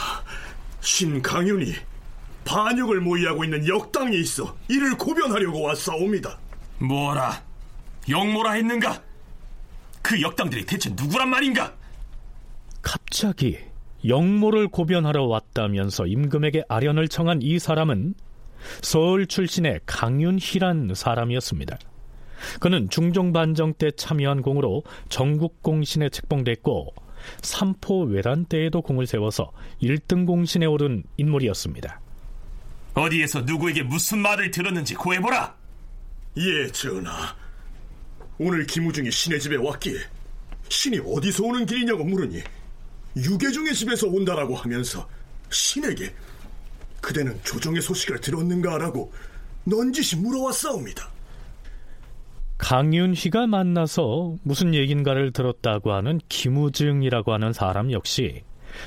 신강윤이 0.80 1.74
반역을 2.44 3.00
모의하고 3.00 3.44
있는 3.44 3.66
역당이 3.66 4.18
있어 4.18 4.56
이를 4.68 4.98
고변하려고 4.98 5.62
왔사옵니다. 5.62 6.36
뭐라? 6.80 7.40
영모라 8.08 8.52
했는가? 8.52 9.00
그 10.02 10.20
역당들이 10.20 10.66
대체 10.66 10.90
누구란 10.90 11.30
말인가? 11.30 11.72
갑자기 12.82 13.58
영모를 14.04 14.66
고변하러 14.68 15.24
왔다면서 15.24 16.06
임금에게 16.06 16.64
아련을 16.68 17.06
청한 17.06 17.42
이 17.42 17.60
사람은 17.60 18.14
서울 18.82 19.28
출신의 19.28 19.80
강윤희란 19.86 20.94
사람이었습니다. 20.96 21.78
그는 22.58 22.90
중종반정 22.90 23.74
때 23.74 23.92
참여한 23.92 24.42
공으로 24.42 24.82
전국 25.08 25.62
공신에 25.62 26.08
책봉됐고 26.08 27.05
삼포 27.42 28.04
외란 28.04 28.44
때에도 28.44 28.82
공을 28.82 29.06
세워서 29.06 29.52
1등 29.82 30.26
공신에 30.26 30.66
오른 30.66 31.04
인물이었습니다. 31.16 32.00
어디에서 32.94 33.42
누구에게 33.42 33.82
무슨 33.82 34.18
말을 34.18 34.50
들었는지 34.50 34.94
고해보라. 34.94 35.54
예, 36.38 36.66
전하. 36.72 37.36
오늘 38.38 38.66
김우중이 38.66 39.10
신의 39.10 39.40
집에 39.40 39.56
왔기에 39.56 39.98
신이 40.68 41.00
어디서 41.06 41.44
오는 41.44 41.64
길이냐고 41.64 42.04
물으니 42.04 42.42
유계종의 43.16 43.74
집에서 43.74 44.08
온다라고 44.08 44.54
하면서 44.54 45.08
신에게 45.50 46.14
그대는 47.00 47.38
조정의 47.44 47.80
소식을 47.80 48.20
들었는가라고 48.20 49.12
넌지시 49.64 50.16
물어왔사옵니다. 50.16 51.15
강윤희가 52.58 53.46
만나서 53.46 54.36
무슨 54.42 54.74
얘긴가를 54.74 55.32
들었다고 55.32 55.92
하는 55.92 56.20
김우증이라고 56.28 57.32
하는 57.32 57.52
사람 57.52 57.92
역시 57.92 58.42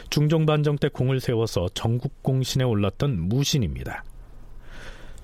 중종반정 0.09 0.78
때 0.78 0.89
공을 0.89 1.20
세워서 1.20 1.70
전국공신에 1.74 2.63
올랐던 2.63 3.20
무신입니다. 3.20 4.03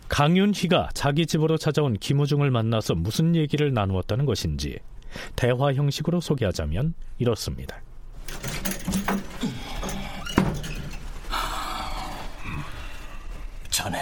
강윤희가 0.09 0.89
자기 0.93 1.25
집으로 1.25 1.57
찾아온 1.57 1.95
김우중을 1.95 2.51
만나서 2.51 2.93
무슨 2.93 3.35
얘기를 3.35 3.73
나누었다는 3.73 4.25
것인지 4.25 4.77
대화 5.35 5.73
형식으로 5.73 6.21
소개하자면 6.21 6.93
이렇습니다. 7.17 7.81
자네, 13.69 13.99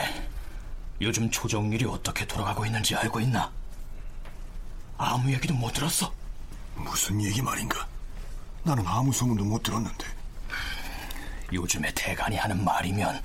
요즘 1.02 1.30
조정일이 1.32 1.86
어떻게 1.86 2.28
돌아가고 2.28 2.66
있는지 2.66 2.96
알고 2.96 3.20
있나? 3.22 3.52
아무 5.04 5.32
얘기도 5.32 5.54
못 5.54 5.74
들었어? 5.74 6.12
무슨 6.76 7.22
얘기 7.22 7.42
말인가? 7.42 7.88
나는 8.64 8.86
아무 8.88 9.12
소문도 9.12 9.44
못 9.44 9.62
들었는데. 9.64 10.06
요즘에 11.52 11.92
대간이 11.94 12.38
하는 12.38 12.64
말이면 12.64 13.22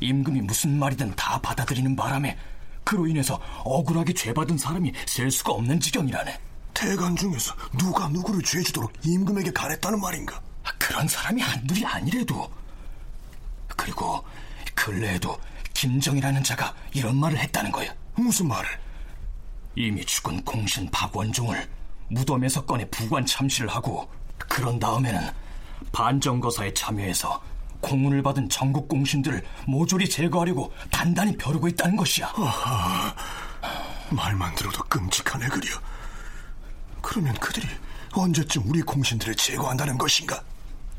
임금이 0.00 0.42
무슨 0.42 0.78
말이든 0.78 1.14
다 1.16 1.40
받아들이는 1.40 1.96
바람에 1.96 2.36
그로 2.84 3.06
인해서 3.06 3.40
억울하게 3.64 4.12
죄받은 4.14 4.58
사람이 4.58 4.92
셀 5.06 5.30
수가 5.30 5.52
없는 5.52 5.80
지경이라네. 5.80 6.38
대간 6.74 7.14
중에서 7.14 7.54
누가 7.78 8.08
누구를 8.08 8.42
죄주도록 8.42 8.92
임금에게 9.04 9.52
가랬다는 9.52 10.00
말인가? 10.00 10.40
그런 10.78 11.06
사람이 11.06 11.40
한둘이 11.40 11.84
아니래도. 11.84 12.50
그리고 13.76 14.24
근래에도 14.74 15.38
김정이라는 15.74 16.42
자가 16.42 16.74
이런 16.92 17.16
말을 17.16 17.38
했다는 17.38 17.70
거야. 17.70 17.94
무슨 18.14 18.48
말을? 18.48 18.68
이미 19.76 20.04
죽은 20.04 20.44
공신 20.44 20.90
박원종을 20.90 21.68
무덤에서 22.08 22.64
꺼내 22.64 22.84
부관 22.90 23.24
참시를 23.24 23.68
하고 23.68 24.08
그런 24.36 24.78
다음에는 24.78 25.30
반정거사에 25.92 26.74
참여해서 26.74 27.42
공문을 27.80 28.22
받은 28.22 28.48
전국 28.48 28.88
공신들을 28.88 29.44
모조리 29.66 30.08
제거하려고 30.08 30.72
단단히 30.90 31.36
벼르고 31.36 31.68
있다는 31.68 31.96
것이야. 31.96 32.32
아하, 32.36 33.14
말만 34.10 34.54
들어도 34.54 34.82
끔찍하네 34.84 35.48
그려. 35.48 35.80
그러면 37.00 37.34
그들이 37.34 37.66
언제쯤 38.12 38.64
우리 38.66 38.82
공신들을 38.82 39.34
제거한다는 39.36 39.96
것인가? 39.96 40.42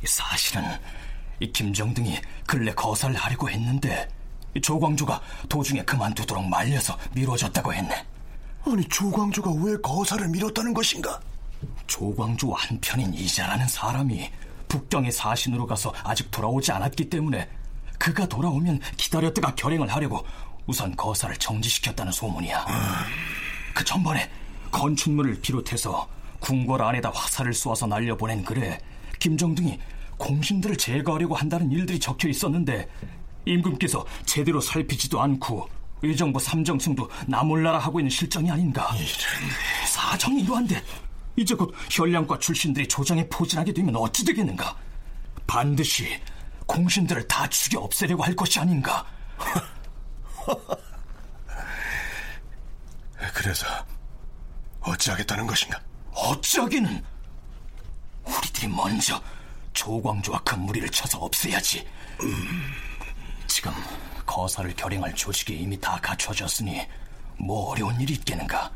사실은 0.04 0.64
이 1.40 1.52
김정 1.52 1.94
등이 1.94 2.20
근래 2.48 2.74
거사를 2.74 3.16
하려고 3.16 3.50
했는데 3.50 4.08
조광조가 4.62 5.22
도중에 5.50 5.84
그만두도록 5.84 6.48
말려서 6.48 6.98
미뤄졌다고 7.14 7.74
했네. 7.74 8.06
아니 8.66 8.84
조광조가 8.88 9.52
왜 9.64 9.78
거사를 9.78 10.28
미뤘다는 10.28 10.74
것인가? 10.74 11.20
조광조 11.88 12.52
한편인 12.54 13.14
이자라는 13.14 13.68
사람이 13.68 14.30
북경의 14.68 15.12
사신으로 15.12 15.66
가서 15.68 15.94
아직 16.04 16.30
돌아오지 16.32 16.72
않았기 16.72 17.10
때문에 17.10 17.50
그가 17.98 18.26
돌아오면 18.26 18.80
기다렸다가 18.98 19.54
결행을 19.56 19.88
하려고 19.90 20.26
우선 20.66 20.96
거사를 20.96 21.36
정지시켰다는 21.38 22.12
소문이야. 22.12 22.66
그 23.74 23.84
전번에 23.84 24.30
건춘문을 24.72 25.42
비롯해서 25.42 26.08
궁궐 26.40 26.82
안에다 26.82 27.12
화살을 27.14 27.54
쏘아서 27.54 27.88
날려보낸 27.88 28.44
글에 28.44 28.80
김정 29.20 29.54
등이 29.54 29.80
공신들을 30.18 30.78
제거하려고 30.78 31.36
한다는 31.36 31.72
일들이 31.72 32.00
적혀 32.00 32.30
있었는데 32.30 32.88
임금께서 33.46 34.06
제대로 34.26 34.62
살피지도 34.62 35.20
않고 35.20 35.68
의정부 36.02 36.40
삼정승도 36.40 37.10
나 37.28 37.44
몰라라 37.44 37.78
하고 37.80 38.00
있는 38.00 38.10
실정이 38.10 38.50
아닌가. 38.50 38.90
사정이 39.88 40.42
이러한데 40.42 40.82
이제 41.36 41.54
곧 41.56 41.74
현량과 41.90 42.40
출신들이 42.40 42.88
조정에 42.88 43.28
포진하게 43.30 43.74
되면 43.74 43.96
어찌 43.96 44.26
되겠는가? 44.26 44.76
반드시 45.48 46.20
공신들을 46.66 47.28
다 47.28 47.48
죽여 47.48 47.80
없애려고 47.80 48.24
할 48.24 48.36
것이 48.36 48.60
아닌가? 48.60 49.06
그래서 53.34 53.66
어찌하겠다는 54.82 55.46
것인가? 55.48 55.80
어찌하기는 56.14 57.04
우리들이 58.26 58.68
먼저 58.68 59.22
조광조와 59.74 60.42
그 60.44 60.56
무리를 60.56 60.90
쳐서 60.90 61.20
없애야지. 61.20 61.88
지금 63.48 63.72
거사를 64.26 64.74
결행할 64.76 65.14
조직이 65.16 65.56
이미 65.56 65.80
다 65.80 66.00
갖춰졌으니 66.02 66.88
뭐 67.38 67.70
어려운 67.70 68.00
일이 68.00 68.14
있겠는가? 68.14 68.72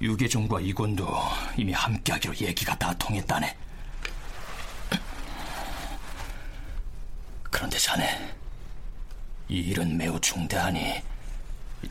유계종과 0.00 0.60
이군도 0.60 1.08
이미 1.56 1.72
함께하기로 1.72 2.34
얘기가 2.36 2.76
다 2.76 2.92
통했다네. 2.94 3.56
그런데 7.50 7.78
자네, 7.78 8.34
이 9.48 9.58
일은 9.58 9.96
매우 9.96 10.20
중대하니 10.20 11.00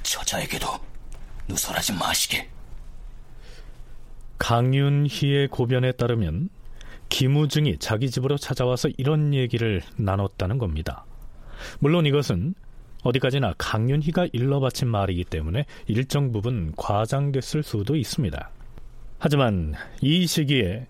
저자에게도 0.03 0.67
누설하지 1.47 1.93
마시게. 1.93 2.49
강윤희의 4.37 5.47
고변에 5.47 5.93
따르면 5.93 6.49
김우중이 7.07 7.77
자기 7.79 8.09
집으로 8.09 8.37
찾아와서 8.37 8.89
이런 8.97 9.33
얘기를 9.33 9.81
나눴다는 9.95 10.57
겁니다. 10.57 11.05
물론 11.79 12.05
이것은 12.05 12.55
어디까지나 13.03 13.55
강윤희가 13.57 14.27
일러 14.31 14.59
바친 14.59 14.87
말이기 14.87 15.25
때문에 15.25 15.65
일정 15.87 16.31
부분 16.31 16.73
과장됐을 16.75 17.63
수도 17.63 17.95
있습니다. 17.95 18.49
하지만 19.19 19.73
이 20.01 20.25
시기에 20.25 20.87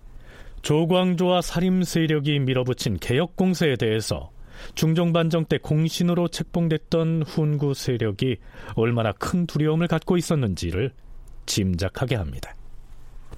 조광조와 0.62 1.42
사림 1.42 1.82
세력이 1.82 2.38
밀어붙인 2.40 2.98
개혁 2.98 3.36
공세에 3.36 3.76
대해서 3.76 4.30
중종반정 4.74 5.44
때 5.46 5.58
공신으로 5.58 6.28
책봉됐던 6.28 7.24
훈구 7.26 7.74
세력이 7.74 8.36
얼마나 8.74 9.12
큰 9.12 9.46
두려움을 9.46 9.88
갖고 9.88 10.16
있었는지를 10.16 10.92
짐작하게 11.46 12.14
합니다. 12.14 12.54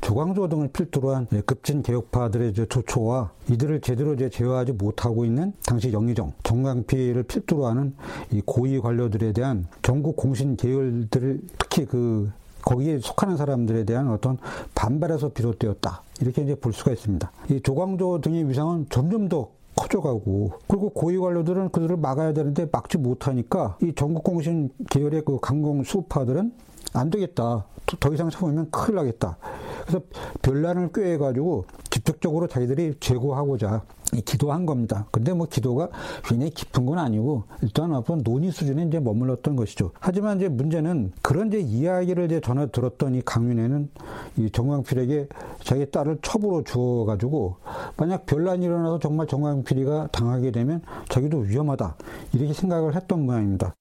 조광조 0.01 0.49
등을 0.49 0.69
필두로 0.69 1.15
한 1.15 1.27
급진 1.45 1.83
개혁파들의 1.83 2.55
조초와 2.55 3.31
이들을 3.51 3.81
제대로 3.81 4.17
제어하지 4.17 4.73
못하고 4.73 5.25
있는 5.25 5.53
당시 5.65 5.93
영의정, 5.93 6.33
정강피를 6.43 7.25
필두로 7.25 7.67
하는 7.67 7.95
이 8.31 8.43
고위 8.45 8.81
관료들에 8.81 9.33
대한 9.33 9.67
전국 9.83 10.17
공신 10.17 10.57
계열들을 10.57 11.41
특히 11.59 11.85
그 11.87 12.31
거기에 12.63 12.99
속하는 12.99 13.37
사람들에 13.37 13.85
대한 13.85 14.11
어떤 14.11 14.39
반발에서 14.75 15.29
비롯되었다 15.29 16.03
이렇게 16.21 16.43
이제 16.43 16.55
볼 16.57 16.73
수가 16.73 16.93
있습니다. 16.93 17.31
이 17.51 17.61
조광조 17.61 18.21
등의 18.23 18.49
위상은 18.49 18.87
점점 18.91 19.29
더 19.29 19.51
커져가고 19.77 20.53
그리고 20.67 20.89
고위 20.91 21.19
관료들은 21.19 21.69
그들을 21.71 21.97
막아야 21.99 22.33
되는데 22.33 22.67
막지 22.73 22.99
못하니까 22.99 23.77
이 23.83 23.93
전국 23.95 24.25
공신 24.25 24.71
계열의 24.91 25.23
그 25.25 25.39
강공 25.41 25.85
수파들은 25.85 26.53
안 26.93 27.11
되겠다. 27.11 27.67
더 28.01 28.13
이상 28.13 28.31
참으면 28.31 28.71
큰일 28.71 28.97
나겠다. 28.97 29.39
그래서 29.83 30.05
별난을 30.43 30.91
꾀해가지고 30.93 31.67
직접적으로 31.91 32.49
자기들이 32.49 32.95
제거하고자 32.99 33.83
기도한 34.25 34.67
겁니다. 34.67 35.07
근데 35.11 35.33
뭐 35.33 35.47
기도가 35.47 35.89
굉장히 36.25 36.51
깊은 36.51 36.87
건 36.87 36.99
아니고 36.99 37.45
일단 37.63 37.93
어떤 37.95 38.23
논의 38.23 38.51
수준에 38.51 38.85
이제 38.85 38.99
머물렀던 38.99 39.57
것이죠. 39.57 39.93
하지만 40.01 40.39
이제 40.39 40.49
문제는 40.49 41.13
그런 41.23 41.49
이제 41.49 41.61
이야기를 41.61 42.27
이제 42.27 42.41
전해 42.41 42.71
들었던 42.71 43.15
이 43.15 43.23
강윤회는 43.23 43.91
이 44.39 44.51
정광필에게 44.51 45.29
자기 45.61 45.91
딸을 45.91 46.19
첩으로 46.23 46.65
주어가지고 46.65 47.57
만약 47.97 48.27
별난이 48.27 48.65
일어나서 48.65 48.99
정말 48.99 49.27
정광필이가 49.27 50.09
당하게 50.13 50.51
되면 50.51 50.83
자기도 51.09 51.39
위험하다 51.39 51.97
이렇게 52.33 52.53
생각을 52.53 52.97
했던 52.97 53.27
모양입니다. 53.27 53.75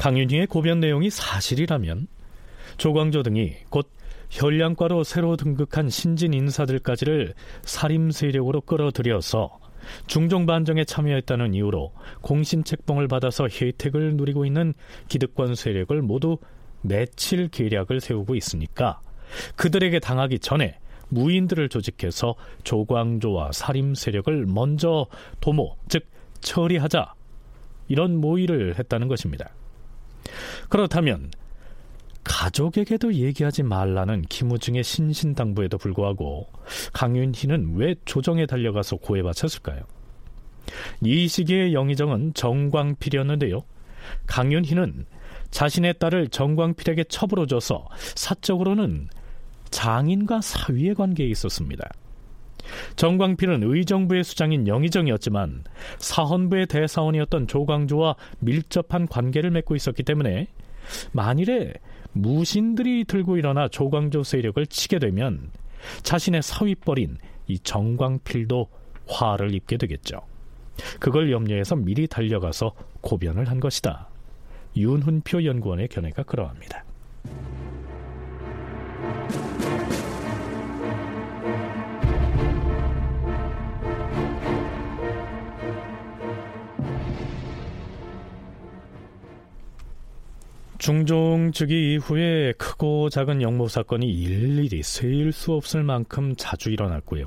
강윤희의 0.00 0.46
고변 0.46 0.80
내용이 0.80 1.10
사실이라면 1.10 2.08
조광조 2.78 3.22
등이 3.22 3.52
곧 3.68 3.90
현량과로 4.30 5.04
새로 5.04 5.36
등극한 5.36 5.90
신진 5.90 6.32
인사들까지를 6.32 7.34
사림 7.62 8.10
세력으로 8.10 8.62
끌어들여서 8.62 9.58
중종 10.06 10.46
반정에 10.46 10.84
참여했다는 10.84 11.52
이유로 11.52 11.92
공신 12.22 12.64
책봉을 12.64 13.08
받아서 13.08 13.46
혜택을 13.48 14.16
누리고 14.16 14.46
있는 14.46 14.72
기득권 15.08 15.54
세력을 15.54 16.00
모두 16.00 16.38
내칠 16.80 17.48
계략을 17.48 18.00
세우고 18.00 18.34
있으니까 18.36 19.00
그들에게 19.56 19.98
당하기 20.00 20.38
전에 20.38 20.78
무인들을 21.10 21.68
조직해서 21.68 22.36
조광조와 22.64 23.52
사림 23.52 23.94
세력을 23.94 24.46
먼저 24.46 25.06
도모, 25.40 25.76
즉 25.88 26.06
처리하자 26.40 27.12
이런 27.88 28.16
모의를 28.16 28.78
했다는 28.78 29.08
것입니다. 29.08 29.50
그렇다면 30.68 31.30
가족에게도 32.24 33.14
얘기하지 33.14 33.62
말라는 33.62 34.22
김우중의 34.22 34.84
신신당부에도 34.84 35.78
불구하고 35.78 36.48
강윤희는 36.92 37.76
왜 37.76 37.94
조정에 38.04 38.46
달려가서 38.46 38.96
고해 38.96 39.22
바쳤을까요? 39.22 39.82
이 41.02 41.26
시기의 41.26 41.74
영의정은 41.74 42.34
정광필이었는데요. 42.34 43.62
강윤희는 44.26 45.06
자신의 45.50 45.94
딸을 45.98 46.28
정광필에게 46.28 47.04
첩으로 47.04 47.46
줘서 47.46 47.88
사적으로는 48.14 49.08
장인과 49.70 50.40
사위의 50.40 50.94
관계에 50.94 51.26
있었습니다. 51.28 51.88
정광필은 52.96 53.62
의정부의 53.62 54.24
수장인 54.24 54.66
영의정이었지만 54.66 55.64
사헌부의 55.98 56.66
대사원이었던 56.66 57.46
조광조와 57.46 58.16
밀접한 58.40 59.06
관계를 59.08 59.50
맺고 59.50 59.76
있었기 59.76 60.02
때문에 60.02 60.48
만일에 61.12 61.74
무신들이 62.12 63.04
들고 63.04 63.36
일어나 63.36 63.68
조광조 63.68 64.22
세력을 64.22 64.64
치게 64.66 64.98
되면 64.98 65.50
자신의 66.02 66.42
사위뻘인 66.42 67.18
이 67.46 67.58
정광필도 67.58 68.68
화를 69.06 69.54
입게 69.54 69.76
되겠죠. 69.76 70.20
그걸 70.98 71.30
염려해서 71.30 71.76
미리 71.76 72.06
달려가서 72.06 72.72
고변을 73.00 73.48
한 73.48 73.60
것이다. 73.60 74.08
윤훈표 74.76 75.44
연구원의 75.44 75.88
견해가 75.88 76.22
그러합니다. 76.22 76.84
중종 90.80 91.52
즉위 91.52 91.92
이후에 91.92 92.54
크고 92.56 93.10
작은 93.10 93.42
영모 93.42 93.68
사건이 93.68 94.10
일일이 94.10 94.82
세일 94.82 95.30
수 95.30 95.52
없을 95.52 95.82
만큼 95.82 96.34
자주 96.36 96.70
일어났고요. 96.70 97.26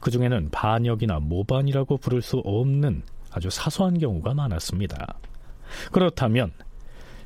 그 0.00 0.12
중에는 0.12 0.50
반역이나 0.52 1.18
모반이라고 1.18 1.98
부를 1.98 2.22
수 2.22 2.36
없는 2.44 3.02
아주 3.32 3.50
사소한 3.50 3.98
경우가 3.98 4.34
많았습니다. 4.34 5.18
그렇다면 5.90 6.52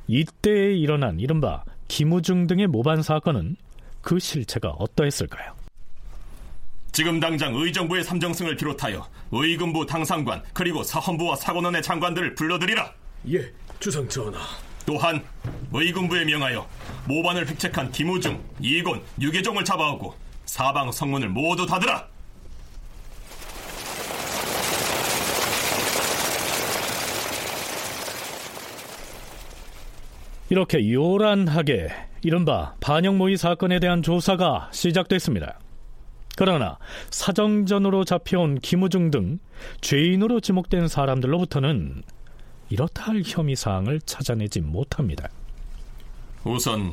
이때에 0.07 0.73
일어난 0.73 1.21
이른바 1.21 1.64
김우중 1.89 2.47
등의 2.47 2.66
모반 2.66 3.03
사건은 3.03 3.57
그 4.01 4.19
실체가 4.19 4.71
어떠했을까요? 4.71 5.53
지금 6.93 7.21
당장 7.21 7.55
의정부의 7.55 8.05
삼정승을 8.05 8.57
비롯하여 8.57 9.07
의금부 9.33 9.85
당상관 9.85 10.43
그리고 10.55 10.83
사헌부와 10.83 11.37
사관원의 11.37 11.83
장관들을 11.83 12.37
불러들이라. 12.37 12.91
예, 13.33 13.53
주상 13.79 14.09
전하. 14.09 14.41
또한 14.89 15.22
의금부에 15.70 16.24
명하여 16.24 16.66
모반을 17.07 17.47
획책한 17.47 17.93
김우중, 17.93 18.43
이곤, 18.59 19.03
유계종을 19.20 19.62
잡아오고 19.62 20.14
사방 20.47 20.91
성문을 20.91 21.28
모두 21.28 21.66
닫으라. 21.66 22.09
이렇게 30.49 30.91
요란하게 30.91 31.91
이른바 32.22 32.74
반영모의 32.80 33.36
사건에 33.36 33.80
대한 33.80 34.03
조사가 34.03 34.70
시작됐습니다. 34.72 35.59
그러나 36.34 36.78
사정전으로 37.11 38.07
잡혀온 38.07 38.59
김우중 38.61 39.11
등 39.11 39.39
죄인으로 39.82 40.41
지목된 40.41 40.89
사람들로부터는 40.89 42.05
이렇다 42.71 43.05
할 43.05 43.23
혐의 43.25 43.57
사항을 43.57 44.01
찾아내지 44.03 44.61
못합니다. 44.61 45.29
우선 46.45 46.93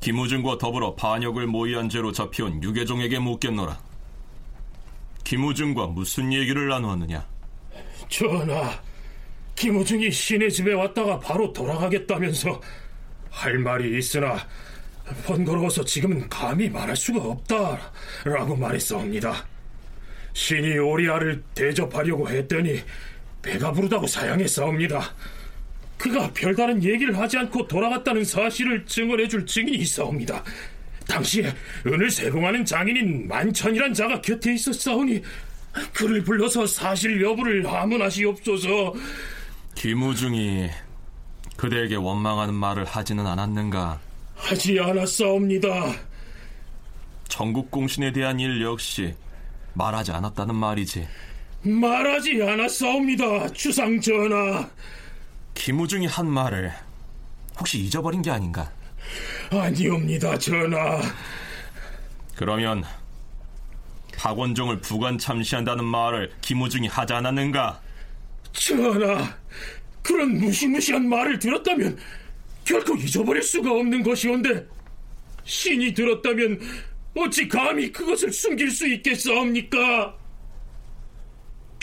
김우중과 0.00 0.58
더불어 0.58 0.94
반역을 0.94 1.46
모의한 1.46 1.88
죄로 1.88 2.12
잡혀온 2.12 2.62
유계종에게 2.62 3.18
묻겠노라. 3.18 3.78
김우중과 5.24 5.88
무슨 5.88 6.32
얘기를 6.32 6.68
나누었느냐? 6.68 7.26
전하, 8.08 8.80
김우중이 9.56 10.10
신의 10.10 10.52
집에 10.52 10.72
왔다가 10.74 11.18
바로 11.18 11.52
돌아가겠다면서 11.52 12.60
할 13.30 13.58
말이 13.58 13.98
있으나 13.98 14.38
번거로워서 15.24 15.84
지금은 15.84 16.28
감히 16.28 16.68
말할 16.68 16.94
수가 16.94 17.20
없다라고 17.22 18.56
말했사옵니다. 18.56 19.46
신이 20.32 20.78
오리아를 20.78 21.42
대접하려고 21.54 22.28
했더니 22.28 22.80
배가 23.46 23.70
부르다고 23.70 24.06
사양했사옵니다. 24.08 25.14
그가 25.96 26.30
별다른 26.34 26.82
얘기를 26.82 27.16
하지 27.16 27.38
않고 27.38 27.68
돌아갔다는 27.68 28.24
사실을 28.24 28.84
증언해 28.84 29.28
줄 29.28 29.46
증인이 29.46 29.78
있사옵니다. 29.78 30.42
당시에 31.06 31.54
은을 31.86 32.10
세공하는 32.10 32.64
장인인 32.64 33.28
만천이란 33.28 33.94
자가 33.94 34.20
곁에 34.20 34.52
있었사오니 34.54 35.22
그를 35.94 36.24
불러서 36.24 36.66
사실 36.66 37.22
여부를 37.22 37.70
하문하시옵소서. 37.70 38.94
김우중이 39.76 40.68
그대에게 41.56 41.94
원망하는 41.94 42.52
말을 42.52 42.84
하지는 42.84 43.26
않았는가? 43.26 44.00
하지 44.34 44.80
않았사옵니다. 44.80 45.94
전국공신에 47.28 48.12
대한 48.12 48.40
일 48.40 48.60
역시 48.62 49.14
말하지 49.74 50.10
않았다는 50.12 50.54
말이지. 50.54 51.06
말하지 51.66 52.42
않았사옵니다, 52.42 53.48
주상 53.52 54.00
전하. 54.00 54.68
김우중이 55.54 56.06
한 56.06 56.28
말을 56.28 56.72
혹시 57.58 57.78
잊어버린 57.78 58.22
게 58.22 58.30
아닌가? 58.30 58.70
아니옵니다, 59.50 60.38
전하. 60.38 61.00
그러면 62.34 62.84
박원종을 64.16 64.80
부관 64.80 65.18
참시한다는 65.18 65.84
말을 65.84 66.32
김우중이 66.40 66.88
하지 66.88 67.12
않았는가? 67.14 67.80
전하, 68.52 69.36
그런 70.02 70.38
무시무시한 70.38 71.08
말을 71.08 71.38
들었다면 71.38 71.98
결코 72.64 72.94
잊어버릴 72.96 73.42
수가 73.42 73.70
없는 73.70 74.02
것이온데 74.02 74.66
신이 75.44 75.94
들었다면 75.94 76.60
어찌 77.16 77.48
감히 77.48 77.90
그것을 77.92 78.32
숨길 78.32 78.70
수 78.70 78.86
있겠사옵니까? 78.88 80.25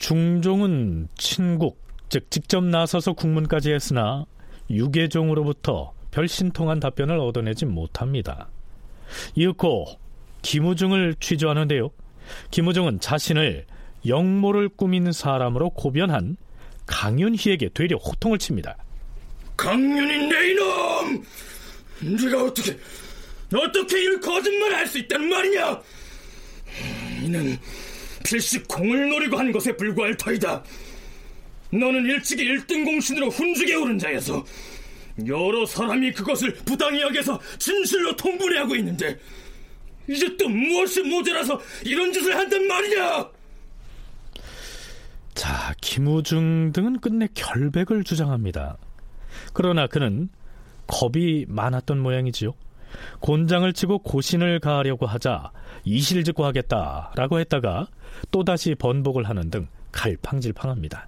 중종은 0.03 1.07
친국, 1.17 1.81
즉 2.09 2.29
직접 2.29 2.61
나서서 2.61 3.13
국문까지 3.13 3.71
했으나 3.71 4.25
유계종으로부터 4.69 5.93
별신통한 6.11 6.81
답변을 6.81 7.17
얻어내지 7.17 7.65
못합니다. 7.65 8.49
이윽고 9.35 9.97
김우중을 10.41 11.15
취조하는데요. 11.21 11.89
김우중은 12.51 12.99
자신을 12.99 13.65
영모를 14.05 14.67
꾸민 14.67 15.09
사람으로 15.13 15.69
고변한 15.69 16.35
강윤희에게 16.85 17.69
되려 17.73 17.95
호통을 17.95 18.39
칩니다. 18.39 18.75
강윤희 19.55 20.27
내 20.27 20.51
이놈! 20.51 21.23
네가 22.01 22.43
어떻게 22.43 22.77
어떻게 23.53 24.01
이를 24.01 24.19
거짓말을 24.19 24.75
할수 24.75 24.99
있다는 24.99 25.29
말이냐? 25.29 25.81
이는 27.23 27.57
필시 28.23 28.63
공을 28.63 29.09
노리고 29.09 29.37
한 29.37 29.51
것에 29.51 29.75
불과할 29.75 30.15
터이다. 30.17 30.63
너는 31.71 32.05
일찍이 32.05 32.43
1등 32.43 32.85
공신으로 32.85 33.29
훈죽에 33.29 33.75
오른 33.75 33.97
자여서 33.97 34.43
여러 35.27 35.65
사람이 35.65 36.11
그것을 36.13 36.53
부당히 36.65 37.01
여겨서 37.01 37.39
진실로 37.57 38.15
통분해하고 38.15 38.75
있는데 38.77 39.19
이제 40.07 40.35
또 40.37 40.49
무엇이 40.49 41.01
모자라서 41.03 41.59
이런 41.85 42.11
짓을 42.11 42.35
한단 42.35 42.67
말이냐? 42.67 43.29
자, 45.33 45.73
김우중 45.81 46.71
등은 46.73 46.99
끝내 46.99 47.27
결백을 47.33 48.03
주장합니다. 48.03 48.77
그러나 49.53 49.87
그는 49.87 50.29
겁이 50.87 51.45
많았던 51.47 51.99
모양이지요. 51.99 52.53
곤장을 53.19 53.71
치고 53.73 53.99
고신을 53.99 54.59
가하려고 54.59 55.07
하자 55.07 55.51
이실 55.83 56.23
직고 56.23 56.45
하겠다라고 56.45 57.39
했다가 57.39 57.87
또다시 58.31 58.75
번복을 58.75 59.27
하는 59.27 59.49
등 59.49 59.67
갈팡질팡합니다. 59.91 61.07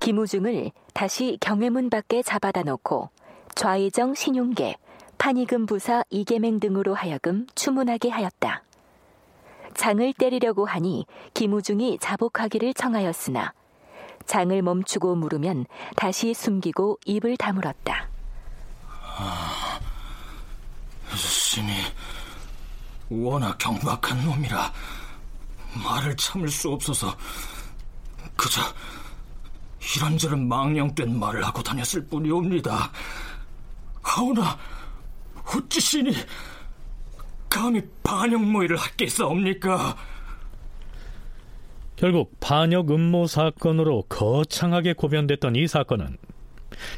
김우중을 0.00 0.70
다시 0.94 1.38
경회문 1.40 1.90
밖에 1.90 2.22
잡아다 2.22 2.62
놓고 2.62 3.10
좌의정 3.54 4.14
신용계, 4.14 4.76
판의금 5.18 5.66
부사 5.66 6.04
이계맹 6.10 6.60
등으로 6.60 6.94
하여금 6.94 7.46
추문하게 7.54 8.10
하였다. 8.10 8.62
장을 9.74 10.12
때리려고 10.12 10.64
하니 10.64 11.06
김우중이 11.34 11.98
자복하기를 12.00 12.74
청하였으나 12.74 13.52
장을 14.26 14.62
멈추고 14.62 15.16
물으면 15.16 15.66
다시 15.96 16.34
숨기고 16.34 16.98
입을 17.06 17.36
다물었다. 17.36 18.08
아, 19.18 19.80
신이 21.16 21.72
워낙 23.10 23.56
경박한 23.58 24.24
놈이라 24.24 24.72
말을 25.84 26.16
참을 26.16 26.48
수 26.48 26.70
없어서 26.70 27.16
그저 28.36 28.60
이런저런 29.96 30.46
망령된 30.48 31.18
말을 31.18 31.44
하고 31.44 31.62
다녔을 31.62 32.06
뿐이옵니다. 32.06 32.90
하오나 34.02 34.58
어찌 35.54 35.80
신이 35.80 36.12
감히 37.48 37.80
반역 38.02 38.42
모의를 38.42 38.76
하겠사옵니까? 38.76 39.96
결국 41.96 42.38
반역 42.38 42.90
음모 42.90 43.26
사건으로 43.26 44.04
거창하게 44.08 44.92
고변됐던 44.92 45.56
이 45.56 45.66
사건은 45.66 46.16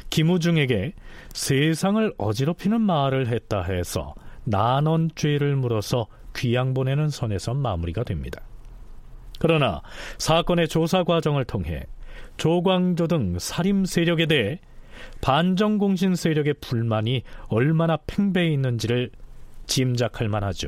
김우중에게 0.09 0.93
세상을 1.33 2.13
어지럽히는 2.17 2.81
말을 2.81 3.27
했다 3.29 3.63
해서 3.63 4.13
난원죄를 4.45 5.55
물어서 5.55 6.07
귀양 6.35 6.73
보내는 6.73 7.09
선에서 7.09 7.53
마무리가 7.53 8.03
됩니다. 8.03 8.41
그러나 9.39 9.81
사건의 10.17 10.67
조사 10.67 11.03
과정을 11.03 11.45
통해 11.45 11.85
조광조 12.37 13.07
등 13.07 13.37
살림 13.39 13.85
세력에 13.85 14.25
대해 14.27 14.59
반정공신 15.21 16.15
세력의 16.15 16.55
불만이 16.61 17.23
얼마나 17.47 17.97
팽배해 17.97 18.51
있는지를 18.51 19.11
짐작할 19.65 20.27
만하죠. 20.27 20.67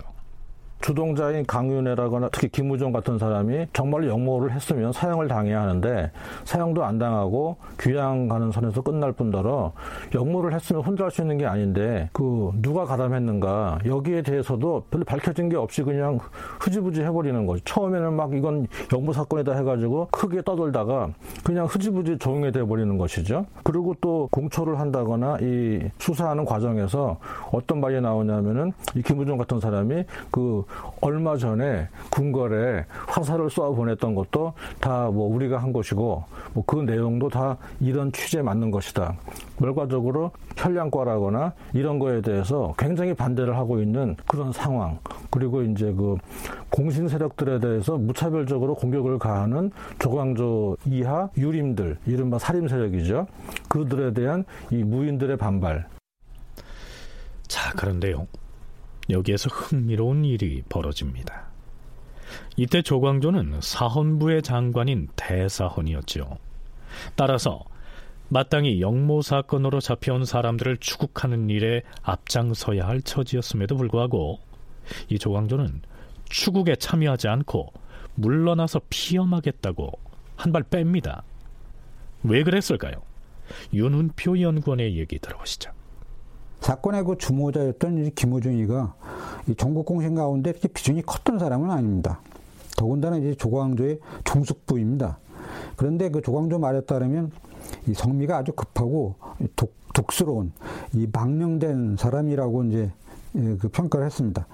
주동자인 0.84 1.46
강윤회라거나 1.46 2.30
특히 2.34 2.50
김우종 2.50 2.92
같은 2.92 3.18
사람이 3.18 3.68
정말로 3.72 4.08
역모를 4.08 4.52
했으면 4.52 4.92
사형을 4.92 5.30
당해야 5.30 5.62
하는데 5.62 6.12
사형도 6.44 6.84
안 6.84 7.00
당하고 7.00 7.56
귀양 7.80 8.28
가는 8.28 8.52
선에서 8.52 8.82
끝날 8.82 9.14
뿐더러 9.14 9.72
역모를 10.14 10.54
했으면 10.54 10.84
혼자 10.84 11.06
할 11.06 11.14
수 11.14 11.22
있는 11.22 11.38
게 11.38 11.46
아닌데 11.46 12.10
그 12.12 12.52
누가 12.62 12.86
가담했는가 12.86 13.80
여기에 13.86 14.24
대해서도 14.24 14.86
별로 14.90 15.06
밝혀진 15.06 15.48
게 15.48 15.56
없이 15.56 15.84
그냥 15.84 16.20
흐지부지 16.60 17.04
해버리는 17.04 17.46
거죠. 17.46 17.64
처음에는 17.66 18.14
막 18.14 18.34
이건 18.34 18.68
역모 18.92 19.14
사건이다 19.14 19.54
해가지고 19.54 20.08
크게 20.12 20.42
떠돌다가 20.42 21.10
그냥 21.44 21.68
흐지부지 21.68 22.18
조용히 22.18 22.52
돼버리는 22.52 22.98
것이죠. 22.98 23.46
그리고 23.64 23.96
또 24.02 24.28
공초를 24.32 24.80
한다거나 24.80 25.38
이 25.42 25.82
수사하는 26.00 26.46
과정에서 26.46 27.18
어떤 27.52 27.80
말이 27.80 28.02
나오냐면은 28.02 28.74
이 28.96 29.04
김우종 29.04 29.38
같은 29.38 29.60
사람이 29.60 30.04
그 30.32 30.66
얼마 31.02 31.36
전에 31.38 31.88
궁궐에 32.10 32.86
화살을 33.08 33.50
쏘아 33.50 33.72
보냈던 33.72 34.16
것도 34.16 34.54
다 34.80 35.10
뭐 35.14 35.34
우리가 35.36 35.58
한 35.58 35.74
것이고 35.74 36.24
뭐 36.54 36.64
그 36.66 36.78
내용도 36.78 37.30
다 37.30 37.58
이런 37.80 38.12
취지에 38.12 38.42
맞는 38.42 38.72
것이다. 38.72 39.16
결과적으로 39.60 40.32
혈량과라거나 40.58 41.54
이런 41.74 42.00
거에 42.00 42.22
대해서 42.22 42.74
굉장히 42.78 43.14
반대를 43.14 43.58
하고 43.58 43.80
있는 43.80 44.16
그런 44.28 44.52
상황. 44.52 45.00
그리고 45.30 45.62
이제 45.64 45.92
그 45.94 46.18
공신 46.70 47.08
세력들에 47.08 47.60
대해서 47.60 47.98
무차별적으로 47.98 48.76
공격을 48.76 49.20
가하는 49.20 49.72
조광조 50.00 50.78
이하 50.86 51.30
유림들, 51.38 51.98
이른바 52.06 52.40
살림 52.40 52.68
세력이죠. 52.68 53.28
그들에 53.70 54.14
대한 54.14 54.46
이 54.72 54.84
무인들의 54.84 55.38
반발. 55.38 55.88
자, 57.48 57.72
그런데요. 57.74 58.28
여기에서 59.10 59.50
흥미로운 59.50 60.26
일이 60.26 60.62
벌어집니다. 60.70 61.48
이때 62.58 62.82
조광조는 62.82 63.60
사헌부의 63.62 64.42
장관인 64.42 65.10
대사헌이었죠. 65.16 66.38
따라서 67.16 67.64
마땅히 68.30 68.82
영모 68.82 69.22
사건으로 69.22 69.80
잡혀온 69.80 70.26
사람들을 70.26 70.78
추국하는 70.78 71.50
일에 71.50 71.84
앞장서야 72.02 72.88
할 72.88 73.02
처지였음에도 73.02 73.76
불구하고 73.76 74.40
이 75.10 75.20
조광조는 75.20 75.82
추국에 76.30 76.76
참여하지 76.76 77.28
않고 77.28 77.72
물러나서 78.16 78.82
피험하겠다고 78.90 79.92
한 80.36 80.52
발 80.52 80.64
뺍니다. 80.64 81.22
왜 82.24 82.44
그랬을까요? 82.44 82.96
윤훈표 83.74 84.40
연구원의 84.42 84.98
얘기 84.98 85.20
들어보시죠. 85.20 85.72
사건의 86.64 87.04
그 87.04 87.18
주모자였던 87.18 88.12
김호중이가 88.16 88.94
전국 89.58 89.86
공신 89.86 90.16
가운데 90.16 90.54
비중이 90.54 91.02
컸던 91.02 91.38
사람은 91.38 91.70
아닙니다. 91.70 92.22
더군다나 92.78 93.18
이제 93.18 93.36
조광조의 93.36 94.00
종숙부입니다. 94.24 95.18
그런데 95.76 96.10
그 96.10 96.22
조광조 96.22 96.60
말에 96.60 96.80
따르면 96.82 97.32
이 97.88 97.94
성미가 97.94 98.38
아주 98.38 98.54
급하고 98.54 99.16
독, 99.58 99.74
독스러운 99.94 100.54
이 100.94 101.06
망령된 101.12 101.98
사람이라고 101.98 102.64
이제 102.64 102.92
예, 103.36 103.58
그 103.58 103.68
평가를 103.68 104.06
했습니다. 104.06 104.48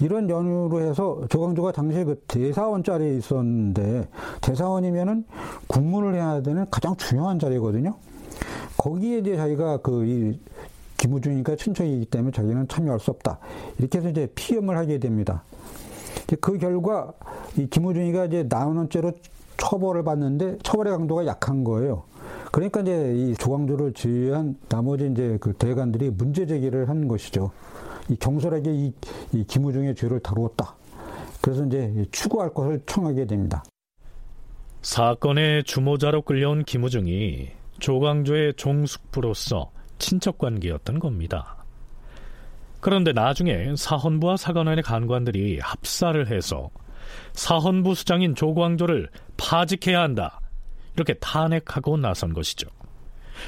이런 0.00 0.28
연유로 0.28 0.80
해서 0.80 1.20
조광조가 1.28 1.70
당시에 1.70 2.02
그 2.02 2.20
대사원 2.26 2.82
자리에 2.82 3.16
있었는데 3.16 4.08
대사원이면은 4.40 5.24
국문을 5.68 6.14
해야 6.14 6.42
되는 6.42 6.66
가장 6.68 6.96
중요한 6.96 7.38
자리거든요. 7.38 7.94
거기에 8.76 9.18
이제 9.18 9.36
자기가 9.36 9.76
그 9.76 10.04
이 10.04 10.38
김우중이가 10.98 11.56
친척이기 11.56 12.06
때문에 12.06 12.32
자기는 12.32 12.68
참여할 12.68 13.00
수 13.00 13.10
없다. 13.10 13.38
이렇게 13.78 13.98
해서 13.98 14.08
이제 14.08 14.28
피험을 14.34 14.76
하게 14.76 14.98
됩니다. 14.98 15.42
그 16.40 16.58
결과 16.58 17.12
이 17.56 17.66
김우중이가 17.66 18.26
이제 18.26 18.46
나오는 18.48 18.88
죄로 18.88 19.12
처벌을 19.56 20.04
받는데 20.04 20.58
처벌의 20.62 20.92
강도가 20.92 21.26
약한 21.26 21.64
거예요. 21.64 22.04
그러니까 22.52 22.80
이제 22.80 23.14
이 23.16 23.34
조광조를 23.34 23.92
지휘한 23.94 24.56
나머지 24.68 25.08
이제 25.10 25.38
그 25.40 25.52
대관들이 25.54 26.10
문제 26.10 26.46
제기를 26.46 26.88
한 26.88 27.08
것이죠. 27.08 27.50
이 28.08 28.16
경솔하게 28.16 28.72
이, 28.72 28.92
이 29.32 29.44
김우중의 29.44 29.94
죄를 29.94 30.20
다루었다. 30.20 30.76
그래서 31.40 31.64
이제 31.66 32.06
추구할 32.10 32.52
것을 32.52 32.80
청하게 32.86 33.26
됩니다. 33.26 33.62
사건의 34.82 35.64
주모자로 35.64 36.22
끌려온 36.22 36.64
김우중이 36.64 37.48
조광조의 37.80 38.54
종숙부로서 38.54 39.70
친척 39.98 40.38
관계였던 40.38 40.98
겁니다. 40.98 41.64
그런데 42.80 43.12
나중에 43.12 43.74
사헌부와 43.76 44.36
사관원의 44.36 44.82
간관들이 44.82 45.58
합사를 45.60 46.30
해서 46.30 46.70
사헌부 47.32 47.94
수장인 47.94 48.34
조광조를 48.34 49.08
파직해야 49.36 50.00
한다. 50.00 50.40
이렇게 50.94 51.14
탄핵하고 51.14 51.96
나선 51.96 52.32
것이죠. 52.32 52.68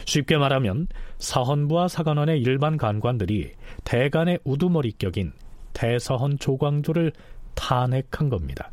쉽게 0.04 0.36
말하면 0.36 0.88
사헌부와 1.18 1.88
사관원의 1.88 2.40
일반 2.40 2.76
간관들이 2.76 3.52
대간의 3.84 4.40
우두머리격인 4.44 5.32
대서헌 5.72 6.38
조광조를 6.38 7.12
탄핵한 7.54 8.28
겁니다. 8.28 8.70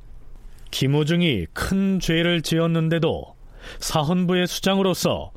김우중이 0.72 1.48
큰 1.54 2.00
죄를 2.00 2.42
지었는데도 2.42 3.36
사헌부의 3.80 4.48
수장으로서 4.48 5.32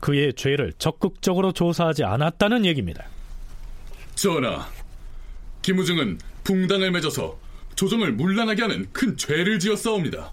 그의 0.00 0.34
죄를 0.34 0.72
적극적으로 0.78 1.52
조사하지 1.52 2.04
않았다는 2.04 2.64
얘기입니다. 2.66 3.04
전하, 4.14 4.66
김우중은 5.62 6.18
붕당을 6.44 6.90
맺어서 6.90 7.38
조정을 7.76 8.12
문란하게 8.12 8.62
하는 8.62 8.86
큰 8.92 9.16
죄를 9.16 9.58
지었사옵니다. 9.58 10.32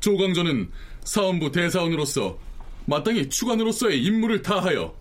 조광조는 0.00 0.70
사헌부 1.04 1.52
대사원으로서 1.52 2.38
마땅히 2.84 3.28
추관으로서의 3.28 4.02
임무를 4.02 4.42
다하여 4.42 4.94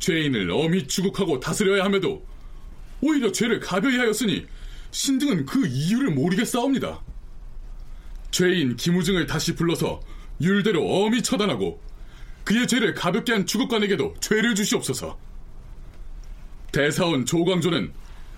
죄인을 0.00 0.50
엄히 0.50 0.86
추국하고 0.86 1.40
다스려야 1.40 1.84
함에도 1.84 2.26
오히려 3.00 3.30
죄를 3.30 3.60
가벼이 3.60 3.96
하였으니 3.96 4.46
신등은 4.90 5.46
그 5.46 5.66
이유를 5.66 6.10
모르겠사옵니다. 6.10 7.00
죄인 8.30 8.76
김우중을 8.76 9.26
다시 9.26 9.54
불러서 9.54 10.00
율대로 10.40 10.86
엄히 10.86 11.22
처단하고 11.22 11.80
그의 12.48 12.66
죄를 12.66 12.94
가볍게 12.94 13.32
한 13.32 13.44
주국관에게도 13.44 14.14
죄를 14.20 14.54
주시옵소서. 14.54 15.18
대사원 16.72 17.26
조광조는 17.26 17.92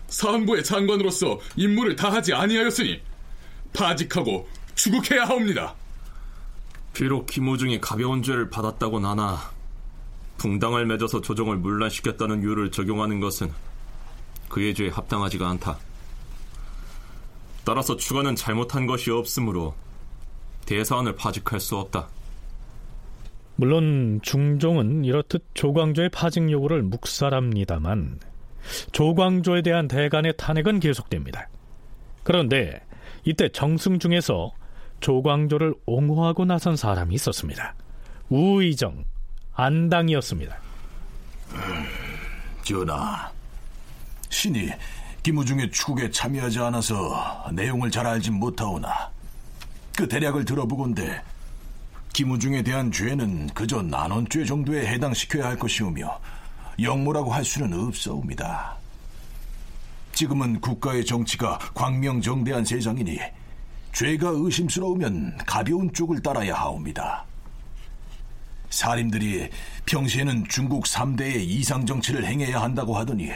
사헌부의 0.09 0.65
장관으로서 0.65 1.39
임무를 1.55 1.95
다하지 1.95 2.35
아니하였으니 2.35 3.01
파직하고 3.73 4.49
추국해야 4.75 5.27
하옵니다. 5.27 5.77
비록 6.93 7.27
김호중이 7.27 7.81
가벼운 7.81 8.25
죄를 8.25 8.51
받았다고 8.51 8.99
나나 8.99 9.53
붕당을 10.39 10.87
맺어서 10.87 11.21
조정을 11.21 11.59
문란시켰다는 11.59 12.43
이유를 12.43 12.73
적용하는 12.73 13.21
것은 13.21 13.53
그의 14.49 14.75
죄에 14.75 14.89
합당하지가 14.89 15.49
않다. 15.51 15.79
따라서 17.65 17.97
추가는 17.97 18.35
잘못한 18.35 18.89
것이 18.89 19.13
없으므로 19.13 19.77
대사원을 20.67 21.15
파직할 21.15 21.61
수 21.61 21.77
없다. 21.77 22.09
물론 23.61 24.21
중종은 24.23 25.05
이렇듯 25.05 25.51
조광조의 25.53 26.09
파직 26.09 26.51
요구를 26.51 26.81
묵살합니다만 26.81 28.19
조광조에 28.93 29.61
대한 29.61 29.87
대간의 29.87 30.33
탄핵은 30.39 30.81
계속됩니다. 30.81 31.47
그런데 32.23 32.81
이때 33.27 33.51
정승 33.51 33.99
중에서 33.99 34.55
조광조를 35.01 35.75
옹호하고 35.85 36.47
나선 36.47 36.75
사람이 36.75 37.15
있었습니다. 37.17 37.75
우의정, 38.31 39.05
안당이었습니다. 39.53 40.57
음, 41.53 41.59
전하, 42.63 43.31
신이 44.31 44.71
김우중의 45.23 45.71
추국에 45.71 46.11
참여하지 46.11 46.61
않아서 46.61 47.45
내용을 47.53 47.91
잘 47.91 48.07
알진 48.07 48.37
못하오나 48.37 49.11
그 49.95 50.09
대략을 50.09 50.47
들어보건대 50.47 51.23
김우중에 52.13 52.63
대한 52.63 52.91
죄는 52.91 53.49
그저 53.49 53.83
난원죄 53.83 54.45
정도에 54.45 54.87
해당시켜야 54.87 55.47
할 55.47 55.59
것이오며 55.59 56.21
영모라고 56.81 57.33
할 57.33 57.45
수는 57.45 57.73
없사옵니다. 57.73 58.77
지금은 60.13 60.61
국가의 60.61 61.05
정치가 61.05 61.59
광명정대한 61.75 62.65
세상이니 62.65 63.19
죄가 63.93 64.31
의심스러우면 64.35 65.39
가벼운 65.47 65.93
쪽을 65.93 66.21
따라야 66.23 66.55
하옵니다. 66.55 67.25
사림들이 68.71 69.49
평시에는 69.87 70.45
중국 70.49 70.85
3대의 70.85 71.41
이상 71.41 71.85
정치를 71.85 72.25
행해야 72.25 72.61
한다고 72.61 72.97
하더니 72.97 73.31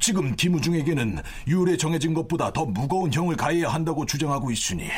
지금 0.00 0.34
김우중에게는 0.34 1.20
유래 1.48 1.76
정해진 1.76 2.14
것보다 2.14 2.52
더 2.52 2.64
무거운 2.64 3.12
형을 3.12 3.36
가해야 3.36 3.68
한다고 3.68 4.06
주장하고 4.06 4.50
있으니 4.50 4.88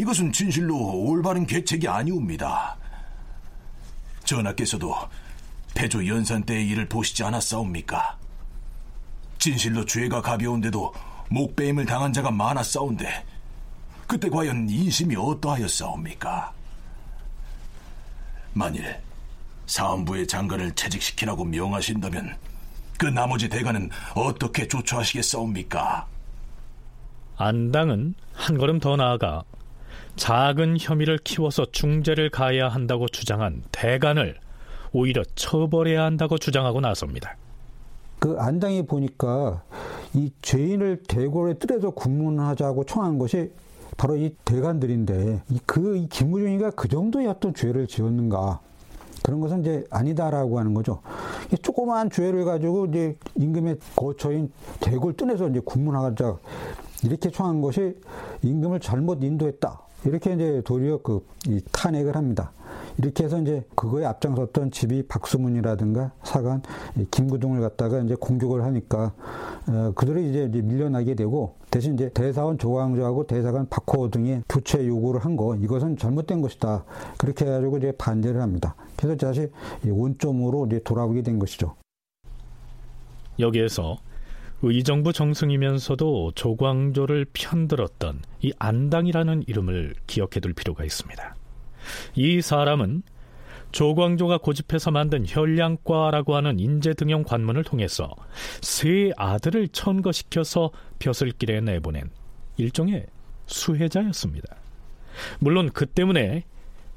이것은 0.00 0.32
진실로 0.32 0.78
올바른 0.78 1.44
계책이 1.44 1.86
아니옵니다. 1.86 2.74
전하께서도 4.24 4.94
패조 5.74 6.06
연산 6.06 6.42
때의 6.42 6.68
일을 6.68 6.88
보시지 6.88 7.22
않았사옵니까? 7.22 8.16
진실로 9.38 9.84
죄가 9.84 10.22
가벼운데도 10.22 10.94
목배임을 11.28 11.84
당한 11.84 12.14
자가 12.14 12.30
많았사온데 12.30 13.26
그때 14.06 14.30
과연 14.30 14.70
인심이 14.70 15.14
어떠하였사옵니까? 15.16 16.54
만일 18.54 18.98
사헌부의 19.66 20.26
장관을 20.26 20.74
채직시키라고 20.76 21.44
명하신다면 21.44 22.38
그 22.98 23.04
나머지 23.04 23.50
대가는 23.50 23.90
어떻게 24.14 24.66
조처하시겠사옵니까? 24.66 26.06
안당은 27.36 28.14
한 28.32 28.58
걸음 28.58 28.80
더 28.80 28.96
나아가 28.96 29.44
작은 30.16 30.76
혐의를 30.78 31.18
키워서 31.18 31.66
중죄를 31.72 32.30
가해야 32.30 32.68
한다고 32.68 33.08
주장한 33.08 33.62
대간을 33.72 34.36
오히려 34.92 35.22
처벌해야 35.34 36.04
한다고 36.04 36.38
주장하고 36.38 36.80
나섭니다. 36.80 37.36
그 38.18 38.36
안당이 38.38 38.86
보니까 38.86 39.62
이 40.12 40.30
죄인을 40.42 41.04
대궐에 41.08 41.54
뜰에서 41.54 41.90
군문하자고 41.90 42.84
청한 42.84 43.18
것이 43.18 43.50
바로 43.96 44.16
이 44.16 44.34
대관들인데 44.44 45.42
그 45.66 46.06
김무중이가 46.10 46.70
그 46.70 46.88
정도의 46.88 47.26
어떤 47.28 47.54
죄를 47.54 47.86
지었는가 47.86 48.60
그런 49.22 49.40
것은 49.40 49.60
이제 49.60 49.84
아니다라고 49.90 50.58
하는 50.58 50.74
거죠. 50.74 51.00
조그마한 51.62 52.10
죄를 52.10 52.44
가지고 52.44 52.86
이제 52.86 53.16
임금의 53.36 53.78
거처인 53.96 54.50
대궐 54.80 55.14
뜰에서 55.14 55.48
이제 55.48 55.60
군문하자 55.60 56.36
이렇게 57.04 57.30
청한 57.30 57.60
것이 57.60 57.94
임금을 58.42 58.80
잘못 58.80 59.22
인도했다. 59.22 59.78
이렇게 60.04 60.32
이제 60.34 60.62
도리어 60.64 60.98
그 61.02 61.24
탄핵을 61.72 62.16
합니다. 62.16 62.52
이렇게 62.98 63.24
해서 63.24 63.40
이제 63.40 63.64
그거에 63.74 64.04
앞장섰던 64.04 64.70
집이 64.70 65.04
박수문이라든가 65.08 66.12
사관 66.22 66.62
김구동을 67.10 67.60
갖다가 67.60 68.00
이제 68.00 68.14
공격을 68.14 68.62
하니까 68.64 69.12
어, 69.68 69.92
그들이 69.94 70.30
이제 70.30 70.46
밀려나게 70.48 71.14
되고 71.14 71.54
대신 71.70 71.94
이제 71.94 72.10
대사원 72.12 72.58
조광조하고 72.58 73.26
대사관 73.26 73.68
박호 73.68 74.10
등이 74.10 74.42
부채 74.48 74.86
요구를 74.86 75.24
한 75.24 75.36
거 75.36 75.54
이것은 75.56 75.96
잘못된 75.96 76.40
것이다. 76.42 76.84
그렇게 77.18 77.44
해가지고 77.46 77.78
이제 77.78 77.92
반대를 77.92 78.40
합니다. 78.42 78.74
그래서 78.96 79.16
다시 79.16 79.48
원점으로 79.86 80.66
이제 80.66 80.80
돌아오게 80.82 81.22
된 81.22 81.38
것이죠. 81.38 81.74
여기에서 83.38 83.98
의정부 84.62 85.12
정승이면서도 85.12 86.32
조광조를 86.34 87.26
편들었던 87.32 88.22
이 88.42 88.52
안당이라는 88.58 89.44
이름을 89.46 89.94
기억해둘 90.06 90.52
필요가 90.52 90.84
있습니다. 90.84 91.34
이 92.14 92.40
사람은 92.42 93.02
조광조가 93.72 94.38
고집해서 94.38 94.90
만든 94.90 95.24
혈량과라고 95.26 96.34
하는 96.34 96.58
인재 96.58 96.92
등용 96.92 97.22
관문을 97.22 97.64
통해서 97.64 98.14
세 98.60 99.12
아들을 99.16 99.68
천거시켜서 99.68 100.72
벼슬길에 100.98 101.60
내보낸 101.60 102.10
일종의 102.56 103.06
수혜자였습니다. 103.46 104.56
물론 105.38 105.70
그 105.72 105.86
때문에 105.86 106.44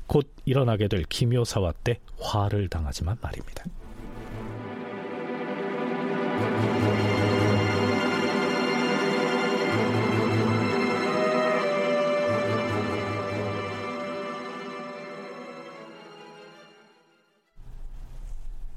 곧 0.07 0.31
일어나게 0.45 0.87
될 0.87 1.03
기묘사화 1.03 1.71
때 1.83 1.99
화를 2.19 2.69
당하지만 2.69 3.17
말입니다. 3.21 3.65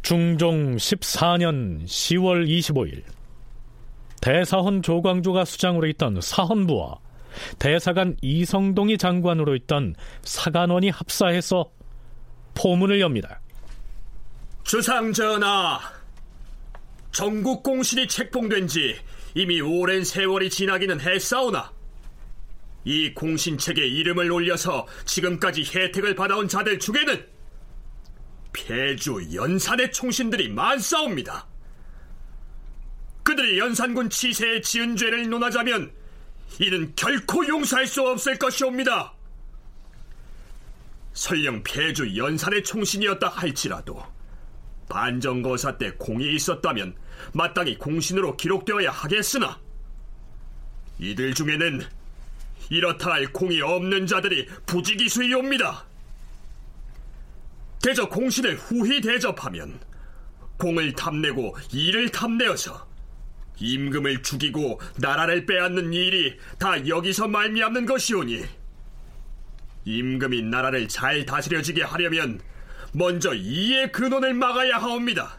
중종 0.06 0.76
14년 0.76 1.84
10월 1.84 2.46
25일 2.46 3.02
대사헌 4.20 4.82
조광조가 4.82 5.44
수장으로 5.44 5.88
있던 5.88 6.20
사헌부와 6.20 7.00
대사관 7.58 8.16
이성동이 8.22 8.98
장관으로 8.98 9.56
있던 9.56 9.96
사관원이 10.22 10.90
합사해서 10.90 11.72
포문을 12.54 13.00
엽니다. 13.00 13.40
주상전하, 14.62 15.80
전국 17.10 17.64
공신이 17.64 18.06
책봉된 18.06 18.68
지 18.68 18.94
이미 19.34 19.60
오랜 19.60 20.04
세월이 20.04 20.50
지나기는 20.50 21.00
했사오나 21.00 21.72
이 22.84 23.12
공신책에 23.12 23.84
이름을 23.84 24.30
올려서 24.30 24.86
지금까지 25.04 25.64
혜택을 25.64 26.14
받아온 26.14 26.46
자들 26.46 26.78
중에는 26.78 27.35
폐주 28.56 29.28
연산의 29.34 29.92
총신들이 29.92 30.48
많사옵니다. 30.48 31.46
그들이 33.22 33.58
연산군 33.58 34.08
치세에 34.08 34.62
지은 34.62 34.96
죄를 34.96 35.28
논하자면 35.28 35.92
이는 36.60 36.92
결코 36.96 37.46
용서할 37.46 37.86
수 37.86 38.02
없을 38.02 38.38
것이옵니다. 38.38 39.12
설령 41.12 41.62
폐주 41.62 42.16
연산의 42.16 42.64
총신이었다 42.64 43.28
할지라도 43.28 44.02
반정거사 44.88 45.76
때 45.76 45.92
공이 45.92 46.34
있었다면 46.34 46.96
마땅히 47.34 47.76
공신으로 47.76 48.36
기록되어야 48.36 48.90
하겠으나 48.90 49.60
이들 50.98 51.34
중에는 51.34 51.82
이렇다 52.70 53.12
할 53.12 53.32
공이 53.32 53.60
없는 53.60 54.06
자들이 54.06 54.46
부지기수이옵니다. 54.66 55.86
대저 57.82 58.08
공신을 58.08 58.56
후히 58.56 59.00
대접하면 59.00 59.80
공을 60.58 60.94
탐내고 60.94 61.56
일을 61.72 62.10
탐내어서 62.10 62.86
임금을 63.58 64.22
죽이고 64.22 64.80
나라를 64.98 65.46
빼앗는 65.46 65.92
일이 65.92 66.38
다 66.58 66.86
여기서 66.86 67.28
말미암는 67.28 67.86
것이오니 67.86 68.44
임금이 69.84 70.42
나라를 70.42 70.88
잘 70.88 71.24
다스려지게 71.24 71.82
하려면 71.82 72.40
먼저 72.92 73.34
이의 73.34 73.92
근원을 73.92 74.34
막아야 74.34 74.78
하옵니다. 74.78 75.38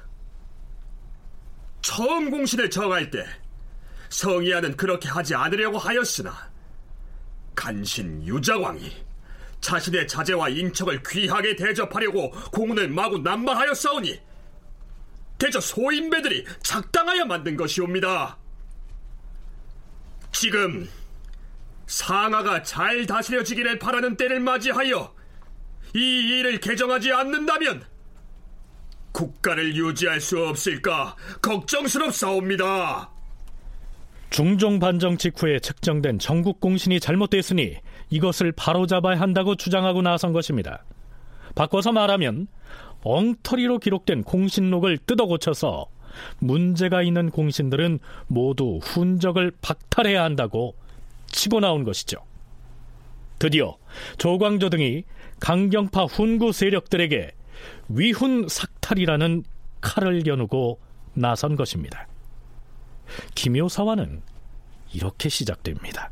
처음 1.81 2.29
공신을 2.29 2.69
정할 2.69 3.09
때 3.11 3.25
성희아는 4.09 4.77
그렇게 4.77 5.09
하지 5.09 5.35
않으려고 5.35 5.77
하였으나 5.77 6.33
간신 7.55 8.25
유자왕이 8.25 9.06
자신의 9.61 10.07
자제와 10.07 10.49
인척을 10.49 11.01
귀하게 11.07 11.55
대접하려고 11.55 12.31
공문을 12.51 12.89
마구 12.89 13.17
남발하였사오니 13.19 14.19
대저 15.37 15.59
소인배들이 15.59 16.45
작당하여 16.63 17.25
만든 17.25 17.55
것이옵니다. 17.55 18.37
지금 20.31 20.89
상하가 21.85 22.61
잘 22.63 23.05
다스려지기를 23.05 23.79
바라는 23.79 24.17
때를 24.17 24.39
맞이하여 24.39 25.13
이 25.95 25.99
일을 25.99 26.59
개정하지 26.59 27.11
않는다면 27.11 27.83
국가를 29.11 29.75
유지할 29.75 30.21
수 30.21 30.45
없을까 30.45 31.15
걱정스럽사옵니다. 31.41 33.09
중종 34.29 34.77
반정 34.79 35.17
직후에 35.17 35.59
책정된 35.59 36.19
전국 36.19 36.59
공신이 36.59 36.99
잘못됐으니 36.99 37.77
이것을 38.09 38.51
바로잡아야 38.51 39.19
한다고 39.19 39.55
주장하고 39.55 40.01
나선 40.01 40.33
것입니다. 40.33 40.83
바꿔서 41.55 41.91
말하면 41.91 42.47
엉터리로 43.03 43.79
기록된 43.79 44.23
공신록을 44.23 44.97
뜯어 44.99 45.25
고쳐서 45.25 45.87
문제가 46.39 47.01
있는 47.01 47.29
공신들은 47.29 47.99
모두 48.27 48.79
훈적을 48.81 49.51
박탈해야 49.61 50.23
한다고 50.23 50.75
치고 51.27 51.59
나온 51.59 51.83
것이죠. 51.83 52.17
드디어 53.39 53.77
조광조 54.17 54.69
등이 54.69 55.03
강경파 55.39 56.05
훈구 56.05 56.51
세력들에게 56.51 57.31
위훈 57.89 58.47
삭탈이라는 58.47 59.43
칼을 59.81 60.23
겨누고 60.23 60.79
나선 61.13 61.55
것입니다. 61.55 62.07
기묘사화는 63.35 64.21
이렇게 64.93 65.29
시작됩니다. 65.29 66.11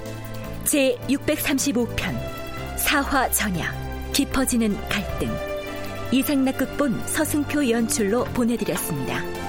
제 0.65 0.97
635편 1.07 2.15
사화 2.77 3.29
전야 3.31 3.73
깊어지는 4.13 4.75
갈등 4.89 5.29
이상락극본 6.11 7.07
서승표 7.07 7.69
연출로 7.69 8.25
보내드렸습니다. 8.25 9.40